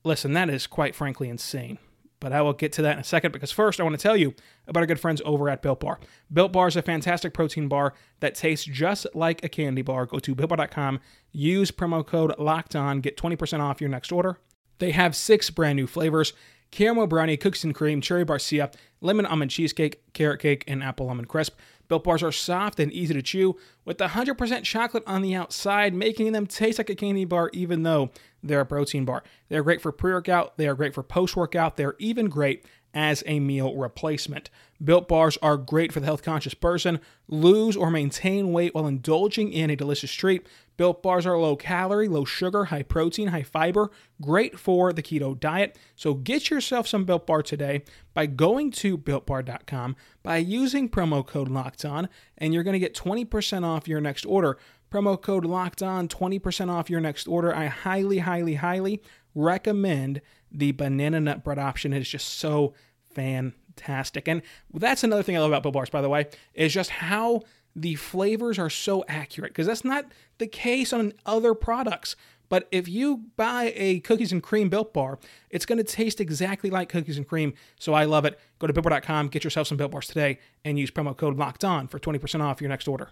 Listen, 0.03 0.33
that 0.33 0.49
is 0.49 0.67
quite 0.67 0.95
frankly 0.95 1.29
insane. 1.29 1.77
But 2.19 2.33
I 2.33 2.43
will 2.43 2.53
get 2.53 2.71
to 2.73 2.83
that 2.83 2.93
in 2.93 2.99
a 2.99 3.03
second 3.03 3.31
because 3.31 3.51
first 3.51 3.79
I 3.79 3.83
want 3.83 3.97
to 3.97 4.01
tell 4.01 4.15
you 4.15 4.35
about 4.67 4.81
our 4.81 4.85
good 4.85 4.99
friends 4.99 5.23
over 5.25 5.49
at 5.49 5.63
Built 5.63 5.79
Bar. 5.79 5.99
Built 6.31 6.51
Bar 6.51 6.67
is 6.67 6.75
a 6.75 6.83
fantastic 6.83 7.33
protein 7.33 7.67
bar 7.67 7.95
that 8.19 8.35
tastes 8.35 8.65
just 8.65 9.07
like 9.15 9.43
a 9.43 9.49
candy 9.49 9.81
bar. 9.81 10.05
Go 10.05 10.19
to 10.19 10.35
builtbar.com, 10.35 10.99
use 11.31 11.71
promo 11.71 12.05
code 12.05 12.35
locked 12.37 12.75
on, 12.75 13.01
get 13.01 13.17
20% 13.17 13.59
off 13.59 13.81
your 13.81 13.89
next 13.89 14.11
order. 14.11 14.37
They 14.77 14.91
have 14.91 15.15
six 15.15 15.49
brand 15.49 15.77
new 15.77 15.87
flavors 15.87 16.33
caramel 16.71 17.07
brownie, 17.07 17.37
cookies 17.37 17.63
and 17.63 17.75
cream, 17.75 18.01
cherry 18.01 18.25
barcia, 18.25 18.73
lemon 19.01 19.25
almond 19.25 19.51
cheesecake, 19.51 20.01
carrot 20.13 20.39
cake, 20.39 20.63
and 20.67 20.83
apple 20.83 21.07
lemon 21.07 21.25
crisp. 21.25 21.57
Built 21.87 22.05
bars 22.05 22.23
are 22.23 22.31
soft 22.31 22.79
and 22.79 22.91
easy 22.93 23.13
to 23.13 23.21
chew 23.21 23.57
with 23.83 23.97
100% 23.97 24.63
chocolate 24.63 25.03
on 25.05 25.21
the 25.21 25.35
outside, 25.35 25.93
making 25.93 26.31
them 26.31 26.47
taste 26.47 26.77
like 26.77 26.89
a 26.89 26.95
candy 26.95 27.25
bar 27.25 27.49
even 27.53 27.83
though 27.83 28.11
they're 28.41 28.61
a 28.61 28.65
protein 28.65 29.03
bar. 29.03 29.23
They're 29.49 29.63
great 29.63 29.81
for 29.81 29.91
pre 29.91 30.13
workout, 30.13 30.57
they 30.57 30.67
are 30.67 30.75
great 30.75 30.93
for 30.93 31.03
post 31.03 31.35
workout, 31.35 31.75
they're 31.75 31.95
even 31.99 32.29
great 32.29 32.65
as 32.93 33.23
a 33.25 33.39
meal 33.39 33.75
replacement. 33.75 34.49
Built 34.83 35.07
bars 35.07 35.37
are 35.41 35.57
great 35.57 35.91
for 35.91 35.99
the 35.99 36.05
health 36.05 36.23
conscious 36.23 36.53
person. 36.53 36.99
Lose 37.27 37.77
or 37.77 37.91
maintain 37.91 38.51
weight 38.51 38.73
while 38.73 38.87
indulging 38.87 39.51
in 39.53 39.69
a 39.69 39.75
delicious 39.75 40.11
treat. 40.11 40.45
Built 40.81 41.03
bars 41.03 41.27
are 41.27 41.37
low 41.37 41.55
calorie, 41.55 42.07
low 42.07 42.25
sugar, 42.25 42.65
high 42.65 42.81
protein, 42.81 43.27
high 43.27 43.43
fiber, 43.43 43.91
great 44.19 44.57
for 44.57 44.91
the 44.91 45.03
keto 45.03 45.39
diet. 45.39 45.77
So 45.95 46.15
get 46.15 46.49
yourself 46.49 46.87
some 46.87 47.05
Built 47.05 47.27
Bar 47.27 47.43
today 47.43 47.83
by 48.15 48.25
going 48.25 48.71
to 48.71 48.97
builtbar.com 48.97 49.95
by 50.23 50.37
using 50.37 50.89
promo 50.89 51.23
code 51.23 51.49
locked 51.49 51.85
on, 51.85 52.09
and 52.35 52.51
you're 52.51 52.63
going 52.63 52.73
to 52.73 52.79
get 52.79 52.95
20% 52.95 53.63
off 53.63 53.87
your 53.87 54.01
next 54.01 54.25
order. 54.25 54.57
Promo 54.91 55.21
code 55.21 55.45
locked 55.45 55.83
on, 55.83 56.07
20% 56.07 56.71
off 56.71 56.89
your 56.89 56.99
next 56.99 57.27
order. 57.27 57.55
I 57.55 57.67
highly, 57.67 58.17
highly, 58.17 58.55
highly 58.55 59.03
recommend 59.35 60.19
the 60.51 60.71
banana 60.71 61.19
nut 61.19 61.43
bread 61.43 61.59
option. 61.59 61.93
It 61.93 62.01
is 62.01 62.09
just 62.09 62.27
so 62.27 62.73
fantastic. 63.13 64.27
And 64.27 64.41
that's 64.73 65.03
another 65.03 65.21
thing 65.21 65.37
I 65.37 65.41
love 65.41 65.51
about 65.51 65.61
Built 65.61 65.75
Bars, 65.75 65.91
by 65.91 66.01
the 66.01 66.09
way, 66.09 66.25
is 66.55 66.73
just 66.73 66.89
how 66.89 67.43
the 67.75 67.95
flavors 67.95 68.59
are 68.59 68.69
so 68.69 69.03
accurate 69.07 69.51
because 69.51 69.67
that's 69.67 69.85
not 69.85 70.05
the 70.37 70.47
case 70.47 70.93
on 70.93 71.13
other 71.25 71.53
products. 71.53 72.15
But 72.49 72.67
if 72.69 72.89
you 72.89 73.23
buy 73.37 73.71
a 73.77 74.01
cookies 74.01 74.33
and 74.33 74.43
cream 74.43 74.67
built 74.67 74.93
bar, 74.93 75.19
it's 75.49 75.65
going 75.65 75.77
to 75.77 75.85
taste 75.85 76.19
exactly 76.19 76.69
like 76.69 76.89
cookies 76.89 77.17
and 77.17 77.25
cream. 77.25 77.53
So 77.79 77.93
I 77.93 78.03
love 78.03 78.25
it. 78.25 78.37
Go 78.59 78.67
to 78.67 78.73
builtbar.com, 78.73 79.29
get 79.29 79.45
yourself 79.45 79.67
some 79.67 79.77
built 79.77 79.91
bars 79.91 80.07
today, 80.07 80.37
and 80.65 80.77
use 80.77 80.91
promo 80.91 81.15
code 81.15 81.37
locked 81.37 81.63
on 81.63 81.87
for 81.87 81.97
20% 81.97 82.41
off 82.41 82.59
your 82.59 82.69
next 82.69 82.89
order. 82.89 83.11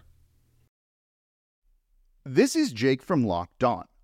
This 2.25 2.55
is 2.55 2.73
Jake 2.73 3.01
from 3.01 3.25
Locked 3.25 3.63
On. 3.63 3.85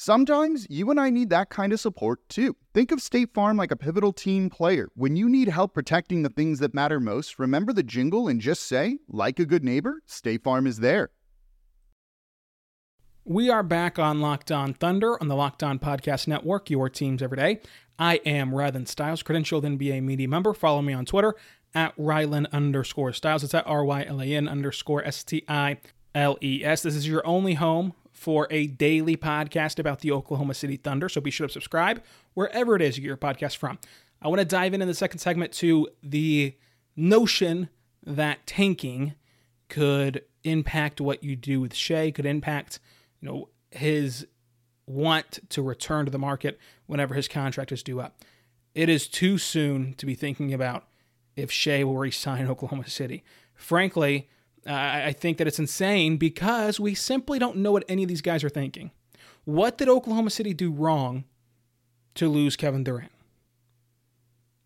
Sometimes 0.00 0.64
you 0.70 0.92
and 0.92 1.00
I 1.00 1.10
need 1.10 1.28
that 1.30 1.50
kind 1.50 1.72
of 1.72 1.80
support 1.80 2.20
too. 2.28 2.54
Think 2.72 2.92
of 2.92 3.02
State 3.02 3.34
Farm 3.34 3.56
like 3.56 3.72
a 3.72 3.76
pivotal 3.76 4.12
team 4.12 4.48
player. 4.48 4.90
When 4.94 5.16
you 5.16 5.28
need 5.28 5.48
help 5.48 5.74
protecting 5.74 6.22
the 6.22 6.28
things 6.28 6.60
that 6.60 6.72
matter 6.72 7.00
most, 7.00 7.36
remember 7.36 7.72
the 7.72 7.82
jingle 7.82 8.28
and 8.28 8.40
just 8.40 8.62
say, 8.62 8.98
like 9.08 9.40
a 9.40 9.44
good 9.44 9.64
neighbor, 9.64 10.00
State 10.06 10.44
Farm 10.44 10.68
is 10.68 10.78
there. 10.78 11.10
We 13.24 13.50
are 13.50 13.64
back 13.64 13.98
on 13.98 14.20
Locked 14.20 14.52
On 14.52 14.72
Thunder 14.72 15.20
on 15.20 15.26
the 15.26 15.34
Locked 15.34 15.64
On 15.64 15.80
Podcast 15.80 16.28
Network, 16.28 16.70
your 16.70 16.88
teams 16.88 17.20
every 17.20 17.38
day. 17.38 17.60
I 17.98 18.20
am 18.24 18.52
Rylan 18.52 18.86
Stiles, 18.86 19.24
credentialed 19.24 19.64
NBA 19.64 20.00
media 20.04 20.28
member. 20.28 20.54
Follow 20.54 20.80
me 20.80 20.92
on 20.92 21.06
Twitter 21.06 21.34
at 21.74 21.96
Rylan 21.96 22.48
underscore 22.52 23.12
Stiles. 23.12 23.42
It's 23.42 23.52
at 23.52 23.66
R 23.66 23.84
Y 23.84 24.04
L 24.04 24.22
A 24.22 24.26
N 24.26 24.46
underscore 24.46 25.04
S 25.04 25.24
T 25.24 25.42
I 25.48 25.78
L 26.14 26.38
E 26.40 26.62
S. 26.64 26.82
This 26.82 26.94
is 26.94 27.08
your 27.08 27.26
only 27.26 27.54
home 27.54 27.94
for 28.18 28.48
a 28.50 28.66
daily 28.66 29.16
podcast 29.16 29.78
about 29.78 30.00
the 30.00 30.10
Oklahoma 30.10 30.52
City 30.52 30.76
Thunder. 30.76 31.08
So 31.08 31.20
be 31.20 31.30
sure 31.30 31.46
to 31.46 31.52
subscribe 31.52 32.02
wherever 32.34 32.74
it 32.74 32.82
is 32.82 32.96
you 32.96 33.02
get 33.02 33.08
your 33.08 33.16
podcast 33.16 33.56
from. 33.56 33.78
I 34.20 34.28
want 34.28 34.40
to 34.40 34.44
dive 34.44 34.74
in 34.74 34.82
in 34.82 34.88
the 34.88 34.94
second 34.94 35.20
segment 35.20 35.52
to 35.54 35.88
the 36.02 36.54
notion 36.96 37.68
that 38.04 38.44
tanking 38.46 39.14
could 39.68 40.22
impact 40.42 41.00
what 41.00 41.22
you 41.22 41.36
do 41.36 41.60
with 41.60 41.74
Shai, 41.74 42.10
could 42.10 42.26
impact, 42.26 42.80
you 43.20 43.28
know, 43.28 43.48
his 43.70 44.26
want 44.86 45.38
to 45.50 45.62
return 45.62 46.04
to 46.06 46.10
the 46.10 46.18
market 46.18 46.58
whenever 46.86 47.14
his 47.14 47.28
contract 47.28 47.70
is 47.70 47.82
due 47.82 48.00
up. 48.00 48.20
It 48.74 48.88
is 48.88 49.06
too 49.06 49.38
soon 49.38 49.94
to 49.94 50.06
be 50.06 50.14
thinking 50.14 50.52
about 50.52 50.86
if 51.36 51.52
Shai 51.52 51.84
will 51.84 51.98
resign 51.98 52.46
Oklahoma 52.50 52.88
City. 52.88 53.22
Frankly, 53.54 54.28
uh, 54.68 54.72
I 55.06 55.12
think 55.12 55.38
that 55.38 55.46
it's 55.46 55.58
insane 55.58 56.18
because 56.18 56.78
we 56.78 56.94
simply 56.94 57.38
don't 57.38 57.56
know 57.56 57.72
what 57.72 57.84
any 57.88 58.02
of 58.02 58.08
these 58.08 58.20
guys 58.20 58.44
are 58.44 58.50
thinking. 58.50 58.90
What 59.44 59.78
did 59.78 59.88
Oklahoma 59.88 60.28
City 60.28 60.52
do 60.52 60.70
wrong 60.70 61.24
to 62.16 62.28
lose 62.28 62.54
Kevin 62.54 62.84
Durant? 62.84 63.10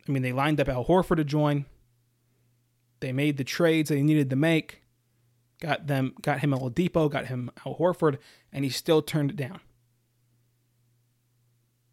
I 0.08 0.10
mean, 0.10 0.24
they 0.24 0.32
lined 0.32 0.60
up 0.60 0.68
Al 0.68 0.84
Horford 0.84 1.16
to 1.16 1.24
join. 1.24 1.66
They 2.98 3.12
made 3.12 3.36
the 3.36 3.44
trades 3.44 3.90
they 3.90 4.02
needed 4.02 4.28
to 4.30 4.36
make. 4.36 4.82
Got 5.60 5.86
them, 5.86 6.14
got 6.20 6.40
him 6.40 6.50
Oladipo, 6.50 7.08
got 7.08 7.26
him 7.26 7.52
Al 7.64 7.76
Horford, 7.76 8.18
and 8.52 8.64
he 8.64 8.70
still 8.70 9.02
turned 9.02 9.30
it 9.30 9.36
down. 9.36 9.60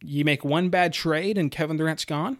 You 0.02 0.26
make 0.26 0.44
one 0.44 0.70
bad 0.70 0.94
trade 0.94 1.38
and 1.38 1.52
Kevin 1.52 1.78
Durant's 1.78 2.06
gone. 2.06 2.40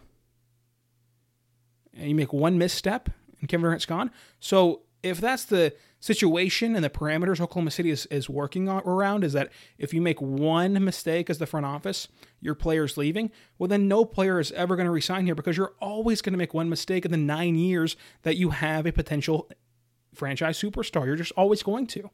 And 1.94 2.10
you 2.10 2.16
make 2.16 2.34
one 2.34 2.58
misstep 2.58 3.10
and 3.40 3.48
Kevin 3.48 3.66
Durant's 3.66 3.86
gone. 3.86 4.10
So 4.40 4.82
if 5.04 5.22
that's 5.22 5.46
the 5.46 5.74
situation 6.00 6.76
and 6.76 6.84
the 6.84 6.90
parameters 6.90 7.40
Oklahoma 7.40 7.72
City 7.72 7.90
is, 7.90 8.06
is 8.08 8.30
working 8.30 8.68
around 8.70 9.24
is 9.24 9.34
that 9.34 9.52
if 9.78 9.94
you 9.94 10.02
make 10.02 10.22
one 10.22 10.84
mistake 10.84 11.30
as 11.30 11.38
the 11.38 11.46
front 11.46 11.66
office, 11.66 12.08
your 12.40 12.56
player's 12.56 12.98
leaving, 12.98 13.32
well, 13.58 13.68
then 13.68 13.88
no 13.88 14.06
player 14.06 14.40
is 14.40 14.52
ever 14.54 14.76
going 14.76 14.86
to 14.86 14.92
resign 14.92 15.26
here 15.26 15.36
because 15.36 15.58
you're 15.58 15.74
always 15.80 16.22
going 16.22 16.34
to 16.34 16.38
make 16.38 16.54
one 16.54 16.70
mistake 16.70 17.06
in 17.06 17.12
the 17.12 17.18
nine 17.18 17.56
years 17.56 17.96
that 18.24 18.38
you 18.38 18.52
have 18.52 18.86
a 18.86 18.92
potential 18.92 19.50
franchise 20.14 20.60
superstar. 20.60 21.06
You're 21.06 21.16
just 21.16 21.34
always 21.34 21.64
going 21.64 21.88
to. 21.88 22.10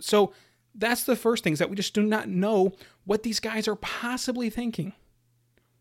So 0.00 0.32
that's 0.74 1.04
the 1.04 1.16
first 1.16 1.42
thing 1.42 1.52
is 1.52 1.58
that 1.58 1.70
we 1.70 1.76
just 1.76 1.94
do 1.94 2.02
not 2.02 2.28
know 2.28 2.72
what 3.04 3.22
these 3.22 3.40
guys 3.40 3.66
are 3.66 3.76
possibly 3.76 4.50
thinking. 4.50 4.92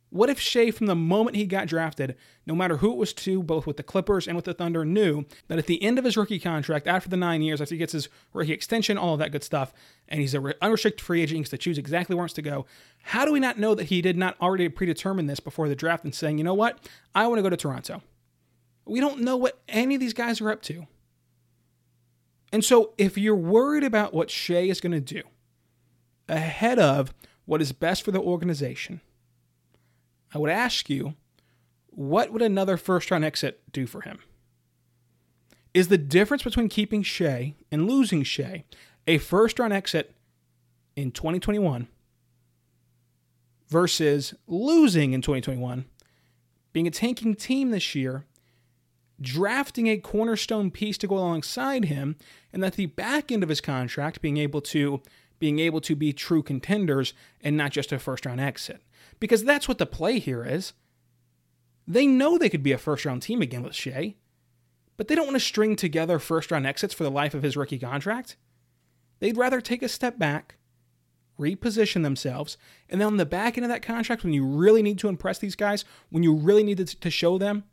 What 0.10 0.30
if 0.30 0.40
Shai, 0.40 0.72
from 0.72 0.88
the 0.88 0.96
moment 0.96 1.36
he 1.36 1.46
got 1.46 1.68
drafted, 1.68 2.16
no 2.46 2.56
matter 2.56 2.78
who 2.78 2.92
it 2.92 2.98
was 2.98 3.12
to, 3.14 3.44
both 3.44 3.68
with 3.68 3.76
the 3.76 3.84
Clippers 3.84 4.26
and 4.26 4.38
with 4.38 4.46
the 4.46 4.54
Thunder, 4.54 4.86
knew 4.86 5.26
that 5.50 5.58
at 5.58 5.68
the 5.68 5.84
end 5.84 6.00
of 6.00 6.06
his 6.06 6.16
rookie 6.16 6.40
contract, 6.40 6.88
after 6.88 7.10
the 7.10 7.18
nine 7.18 7.42
years, 7.42 7.60
after 7.60 7.76
he 7.76 7.80
gets 7.80 7.92
his 7.92 8.08
rookie 8.34 8.54
extension, 8.54 8.98
all 8.98 9.14
of 9.14 9.20
that 9.20 9.34
good 9.34 9.44
stuff, 9.44 9.74
and 10.08 10.22
he's 10.22 10.34
an 10.34 10.54
unrestricted 10.62 11.06
free 11.06 11.22
agent, 11.22 11.36
he 11.36 11.42
gets 11.42 11.50
to 11.50 11.58
choose 11.58 11.78
exactly 11.78 12.16
where 12.16 12.22
he 12.22 12.24
wants 12.24 12.36
to 12.36 12.42
go. 12.42 12.66
How 13.04 13.26
do 13.26 13.34
we 13.34 13.42
not 13.42 13.60
know 13.60 13.76
that 13.76 13.86
he 13.86 14.02
did 14.02 14.16
not 14.16 14.40
already 14.42 14.70
predetermine 14.70 15.26
this 15.26 15.42
before 15.42 15.68
the 15.68 15.76
draft 15.76 16.06
and 16.06 16.16
saying, 16.16 16.38
you 16.38 16.44
know 16.46 16.54
what, 16.54 16.80
I 17.14 17.28
want 17.28 17.40
to 17.40 17.44
go 17.44 17.50
to 17.50 17.58
Toronto? 17.58 18.02
We 18.86 19.02
don't 19.02 19.20
know 19.20 19.36
what 19.36 19.60
any 19.68 19.96
of 19.96 20.02
these 20.02 20.14
guys 20.14 20.40
are 20.40 20.50
up 20.50 20.62
to. 20.64 20.88
And 22.54 22.64
so, 22.64 22.94
if 22.98 23.18
you're 23.18 23.36
worried 23.36 23.84
about 23.84 24.14
what 24.14 24.30
Shai 24.30 24.62
is 24.62 24.80
going 24.80 24.94
to 24.94 25.02
do 25.02 25.24
ahead 26.30 26.80
of 26.80 27.14
what 27.46 27.62
is 27.62 27.74
best 27.74 28.04
for 28.04 28.12
the 28.12 28.22
organization, 28.22 29.02
I 30.34 30.38
would 30.38 30.50
ask 30.50 30.90
you, 30.90 31.16
what 31.90 32.32
would 32.32 32.42
another 32.42 32.78
first 32.78 33.10
round 33.12 33.26
exit 33.26 33.62
do 33.72 33.88
for 33.88 34.02
him? 34.02 34.20
Is 35.74 35.88
the 35.88 35.98
difference 35.98 36.44
between 36.44 36.70
keeping 36.70 37.04
Shai 37.04 37.54
and 37.72 37.88
losing 37.88 38.24
Shai 38.24 38.64
a 39.06 39.18
first 39.18 39.60
round 39.60 39.74
exit 39.74 40.14
in 40.96 41.12
2021 41.12 41.88
versus 43.70 44.34
losing 44.48 45.14
in 45.14 45.22
2021, 45.22 45.86
being 46.74 46.88
a 46.88 46.92
tanking 46.92 47.36
team 47.36 47.72
this 47.72 47.96
year, 47.96 48.26
drafting 49.20 49.88
a 49.88 49.98
cornerstone 49.98 50.72
piece 50.72 50.98
to 50.98 51.08
go 51.08 51.18
alongside 51.18 51.86
him, 51.86 52.16
and 52.54 52.64
at 52.64 52.74
the 52.74 52.86
back 52.86 53.32
end 53.32 53.44
of 53.44 53.50
his 53.50 53.62
contract 53.62 54.22
being 54.22 54.38
able 54.38 54.62
to 54.62 55.02
being 55.40 55.60
able 55.60 55.80
to 55.82 55.96
be 55.96 56.12
true 56.12 56.42
contenders 56.42 57.14
and 57.42 57.56
not 57.56 57.72
just 57.72 57.92
a 57.92 58.00
first 58.00 58.26
round 58.26 58.42
exit. 58.42 58.82
Because 59.20 59.44
that's 59.44 59.68
what 59.68 59.78
the 59.78 59.86
play 59.86 60.20
here 60.20 60.46
is. 60.46 60.74
They 61.88 62.06
know 62.06 62.38
they 62.38 62.50
could 62.50 62.64
be 62.64 62.74
a 62.74 62.78
first 62.78 63.06
round 63.06 63.22
team 63.22 63.42
again 63.42 63.64
with 63.64 63.74
Shai, 63.74 64.16
but 64.98 65.08
they 65.08 65.16
don't 65.16 65.28
want 65.28 65.36
to 65.36 65.42
string 65.42 65.76
together 65.76 66.20
first 66.20 66.52
round 66.52 66.68
exits 66.68 66.94
for 66.94 67.04
the 67.04 67.12
life 67.12 67.34
of 67.34 67.44
his 67.44 67.56
rookie 67.56 67.80
contract. 67.80 68.36
They'd 69.20 69.38
rather 69.38 69.62
take 69.62 69.82
a 69.82 69.90
step 69.90 70.20
back, 70.20 70.56
reposition 71.40 72.04
themselves, 72.04 72.58
and 72.90 73.00
then 73.00 73.08
on 73.08 73.18
the 73.18 73.26
back 73.26 73.58
end 73.58 73.66
of 73.66 73.70
that 73.70 73.82
contract, 73.82 74.24
when 74.24 74.34
you 74.34 74.46
really 74.46 74.84
need 74.84 75.00
to 75.00 75.08
impress 75.08 75.40
these 75.40 75.56
guys, 75.56 75.86
when 76.10 76.24
you 76.24 76.34
really 76.34 76.64
need 76.64 76.86
to 76.86 77.10
show 77.10 77.38
them 77.38 77.64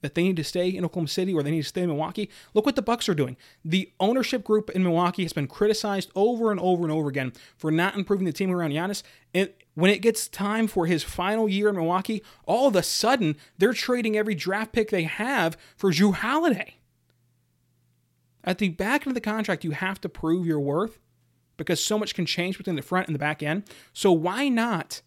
that 0.00 0.14
they 0.14 0.22
need 0.22 0.36
to 0.36 0.44
stay 0.44 0.68
in 0.68 0.84
Oklahoma 0.84 1.08
City 1.08 1.34
or 1.34 1.42
they 1.42 1.50
need 1.50 1.62
to 1.62 1.68
stay 1.68 1.82
in 1.82 1.88
Milwaukee, 1.88 2.30
look 2.54 2.64
what 2.66 2.76
the 2.76 2.82
Bucks 2.82 3.08
are 3.08 3.14
doing. 3.14 3.36
The 3.64 3.92
ownership 3.98 4.44
group 4.44 4.70
in 4.70 4.82
Milwaukee 4.82 5.24
has 5.24 5.32
been 5.32 5.48
criticized 5.48 6.10
over 6.14 6.50
and 6.50 6.60
over 6.60 6.84
and 6.84 6.92
over 6.92 7.08
again 7.08 7.32
for 7.56 7.70
not 7.70 7.96
improving 7.96 8.26
the 8.26 8.32
team 8.32 8.50
around 8.50 8.72
Giannis. 8.72 9.02
And 9.34 9.50
when 9.78 9.92
it 9.92 10.02
gets 10.02 10.26
time 10.26 10.66
for 10.66 10.86
his 10.86 11.04
final 11.04 11.48
year 11.48 11.68
in 11.68 11.76
Milwaukee, 11.76 12.20
all 12.46 12.66
of 12.66 12.74
a 12.74 12.82
sudden 12.82 13.36
they're 13.58 13.72
trading 13.72 14.16
every 14.16 14.34
draft 14.34 14.72
pick 14.72 14.90
they 14.90 15.04
have 15.04 15.56
for 15.76 15.92
Jrue 15.92 16.14
Holiday. 16.14 16.78
At 18.42 18.58
the 18.58 18.70
back 18.70 19.02
end 19.02 19.12
of 19.12 19.14
the 19.14 19.20
contract, 19.20 19.62
you 19.62 19.70
have 19.70 20.00
to 20.00 20.08
prove 20.08 20.44
your 20.44 20.58
worth 20.58 20.98
because 21.56 21.80
so 21.80 21.96
much 21.96 22.16
can 22.16 22.26
change 22.26 22.58
between 22.58 22.74
the 22.74 22.82
front 22.82 23.06
and 23.06 23.14
the 23.14 23.20
back 23.20 23.40
end. 23.40 23.62
So 23.92 24.10
why 24.10 24.48
not 24.48 25.00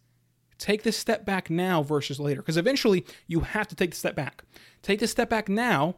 take 0.57 0.83
this 0.83 0.97
step 0.97 1.25
back 1.25 1.49
now 1.49 1.83
versus 1.83 2.17
later? 2.17 2.41
Because 2.41 2.55
eventually 2.55 3.05
you 3.27 3.41
have 3.41 3.67
to 3.67 3.75
take 3.75 3.91
the 3.91 3.97
step 3.97 4.15
back. 4.15 4.45
Take 4.81 5.01
the 5.01 5.07
step 5.07 5.29
back 5.29 5.49
now, 5.49 5.97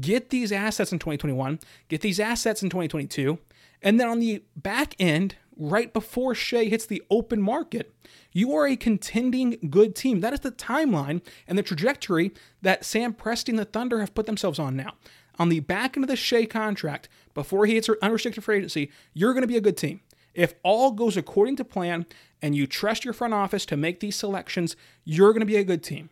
get 0.00 0.30
these 0.30 0.50
assets 0.50 0.90
in 0.90 0.98
2021, 0.98 1.60
get 1.88 2.00
these 2.00 2.18
assets 2.18 2.60
in 2.60 2.70
2022, 2.70 3.38
and 3.82 4.00
then 4.00 4.08
on 4.08 4.18
the 4.18 4.42
back 4.56 4.96
end, 4.98 5.36
right 5.56 5.92
before 5.92 6.34
Shai 6.34 6.64
hits 6.64 6.86
the 6.86 7.02
open 7.10 7.40
market, 7.40 7.94
you 8.32 8.54
are 8.54 8.66
a 8.66 8.76
contending 8.76 9.58
good 9.70 9.94
team. 9.94 10.20
That 10.20 10.32
is 10.32 10.40
the 10.40 10.52
timeline 10.52 11.22
and 11.46 11.56
the 11.56 11.62
trajectory 11.62 12.32
that 12.62 12.84
Sam 12.84 13.14
Presti 13.14 13.50
and 13.50 13.58
the 13.58 13.64
Thunder 13.64 14.00
have 14.00 14.14
put 14.14 14.26
themselves 14.26 14.58
on 14.58 14.76
now 14.76 14.94
on 15.38 15.48
the 15.48 15.60
back 15.60 15.96
end 15.96 16.04
of 16.04 16.08
the 16.08 16.16
Shai 16.16 16.46
contract 16.46 17.08
before 17.32 17.66
he 17.66 17.74
hits 17.74 17.88
unrestricted 18.02 18.44
free 18.44 18.58
agency, 18.58 18.90
you're 19.12 19.32
going 19.32 19.42
to 19.42 19.48
be 19.48 19.56
a 19.56 19.62
good 19.62 19.76
team. 19.76 20.00
If 20.32 20.54
all 20.62 20.90
goes 20.92 21.16
according 21.16 21.56
to 21.56 21.64
plan 21.64 22.06
and 22.42 22.54
you 22.54 22.66
trust 22.66 23.04
your 23.04 23.14
front 23.14 23.34
office 23.34 23.64
to 23.66 23.76
make 23.76 24.00
these 24.00 24.16
selections, 24.16 24.76
you're 25.04 25.32
going 25.32 25.40
to 25.40 25.46
be 25.46 25.56
a 25.56 25.64
good 25.64 25.82
team. 25.82 26.10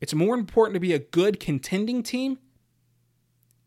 It's 0.00 0.14
more 0.14 0.34
important 0.34 0.74
to 0.74 0.80
be 0.80 0.92
a 0.92 0.98
good 0.98 1.40
contending 1.40 2.02
team 2.02 2.38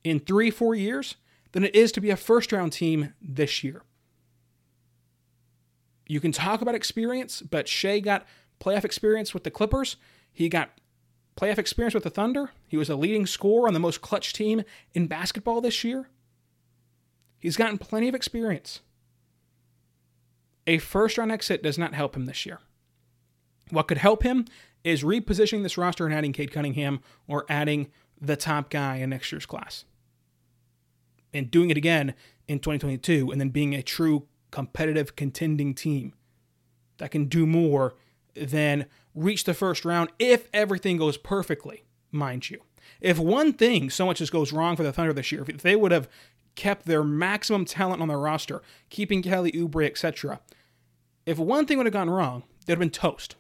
in 0.04 0.20
three, 0.20 0.52
four 0.52 0.76
years 0.76 1.16
than 1.58 1.66
it 1.66 1.74
is 1.74 1.92
to 1.92 2.00
be 2.00 2.12
a 2.12 2.16
first 2.16 2.52
round 2.52 2.72
team 2.72 3.16
this 3.20 3.64
year. 3.64 3.82
You 6.06 6.20
can 6.20 6.32
talk 6.32 6.62
about 6.62 6.76
experience, 6.76 7.42
but 7.42 7.68
Shai 7.68 7.98
got 7.98 8.28
playoff 8.60 8.86
experience 8.86 9.34
with 9.34 9.44
the 9.44 9.50
Clippers. 9.50 9.96
He 10.32 10.50
got 10.50 10.70
playoff 11.36 11.58
experience 11.58 11.96
with 11.96 12.04
the 12.04 12.12
Thunder. 12.12 12.52
He 12.68 12.78
was 12.78 12.92
a 12.92 12.96
leading 12.96 13.26
scorer 13.26 13.68
on 13.68 13.74
the 13.74 13.80
most 13.80 14.02
clutch 14.02 14.34
team 14.34 14.62
in 14.94 15.08
basketball 15.08 15.60
this 15.60 15.84
year. 15.84 16.10
He's 17.40 17.58
gotten 17.58 17.80
plenty 17.80 18.08
of 18.08 18.14
experience. 18.14 18.82
A 20.68 20.78
first 20.78 21.18
round 21.18 21.32
exit 21.32 21.64
does 21.64 21.80
not 21.80 21.96
help 21.96 22.16
him 22.16 22.28
this 22.28 22.46
year. 22.46 22.60
What 23.72 23.88
could 23.88 23.98
help 23.98 24.22
him 24.22 24.46
is 24.84 25.02
repositioning 25.02 25.64
this 25.64 25.76
roster 25.76 26.06
and 26.06 26.14
adding 26.14 26.34
Cade 26.34 26.52
Cunningham 26.52 27.00
or 27.28 27.48
adding 27.50 27.88
the 28.22 28.36
top 28.36 28.70
guy 28.70 28.98
in 28.98 29.10
next 29.10 29.32
year's 29.32 29.48
class. 29.48 29.86
And 31.38 31.52
doing 31.52 31.70
it 31.70 31.78
again 31.78 32.16
in 32.48 32.60
2022 32.60 33.32
and 33.32 33.40
then 33.40 33.50
being 33.50 33.76
a 33.76 33.84
true 33.84 34.28
competitive 34.52 35.16
contending 35.16 35.76
team 35.76 36.14
that 36.98 37.12
can 37.12 37.26
do 37.26 37.46
more 37.46 37.96
than 38.36 38.86
reach 39.14 39.44
the 39.44 39.54
first 39.54 39.86
round 39.86 40.10
if 40.20 40.48
everything 40.54 40.98
goes 40.98 41.18
perfectly, 41.18 41.84
mind 42.12 42.50
you. 42.50 42.62
If 43.02 43.20
one 43.20 43.54
thing 43.54 43.90
so 43.90 44.06
much 44.06 44.22
as 44.22 44.30
goes 44.30 44.54
wrong 44.54 44.76
for 44.76 44.84
the 44.84 44.92
Thunder 44.92 45.14
this 45.14 45.32
year, 45.32 45.46
if 45.48 45.62
they 45.62 45.76
would 45.76 45.92
have 45.92 46.08
kept 46.56 46.86
their 46.86 47.04
maximum 47.04 47.66
talent 47.66 48.02
on 48.02 48.08
their 48.08 48.20
roster, 48.20 48.62
keeping 48.90 49.22
Kelly 49.22 49.52
Oubre, 49.52 49.86
etc., 49.86 50.40
if 51.26 51.38
one 51.38 51.66
thing 51.66 51.78
would 51.78 51.86
have 51.86 51.94
gone 51.94 52.10
wrong, 52.10 52.44
they'd 52.66 52.74
have 52.74 52.80
been 52.80 52.90
toast. 52.90 53.36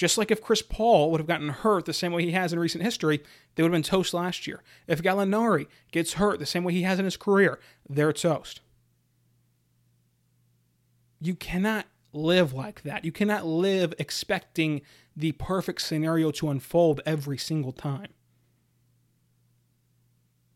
Just 0.00 0.16
like 0.16 0.30
if 0.30 0.40
Chris 0.40 0.62
Paul 0.62 1.10
would 1.10 1.20
have 1.20 1.26
gotten 1.26 1.50
hurt 1.50 1.84
the 1.84 1.92
same 1.92 2.10
way 2.12 2.24
he 2.24 2.30
has 2.30 2.54
in 2.54 2.58
recent 2.58 2.82
history, 2.82 3.22
they 3.54 3.62
would 3.62 3.70
have 3.70 3.76
been 3.76 3.82
toast 3.82 4.14
last 4.14 4.46
year. 4.46 4.62
If 4.86 5.02
Gallinari 5.02 5.66
gets 5.92 6.14
hurt 6.14 6.38
the 6.38 6.46
same 6.46 6.64
way 6.64 6.72
he 6.72 6.84
has 6.84 6.98
in 6.98 7.04
his 7.04 7.18
career, 7.18 7.60
they're 7.86 8.14
toast. 8.14 8.62
You 11.20 11.34
cannot 11.34 11.84
live 12.14 12.54
like 12.54 12.80
that. 12.84 13.04
You 13.04 13.12
cannot 13.12 13.44
live 13.44 13.92
expecting 13.98 14.80
the 15.14 15.32
perfect 15.32 15.82
scenario 15.82 16.30
to 16.30 16.48
unfold 16.48 17.02
every 17.04 17.36
single 17.36 17.72
time. 17.72 18.08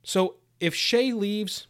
So 0.03 0.37
if 0.59 0.75
Shai 0.75 1.13
leaves 1.13 1.67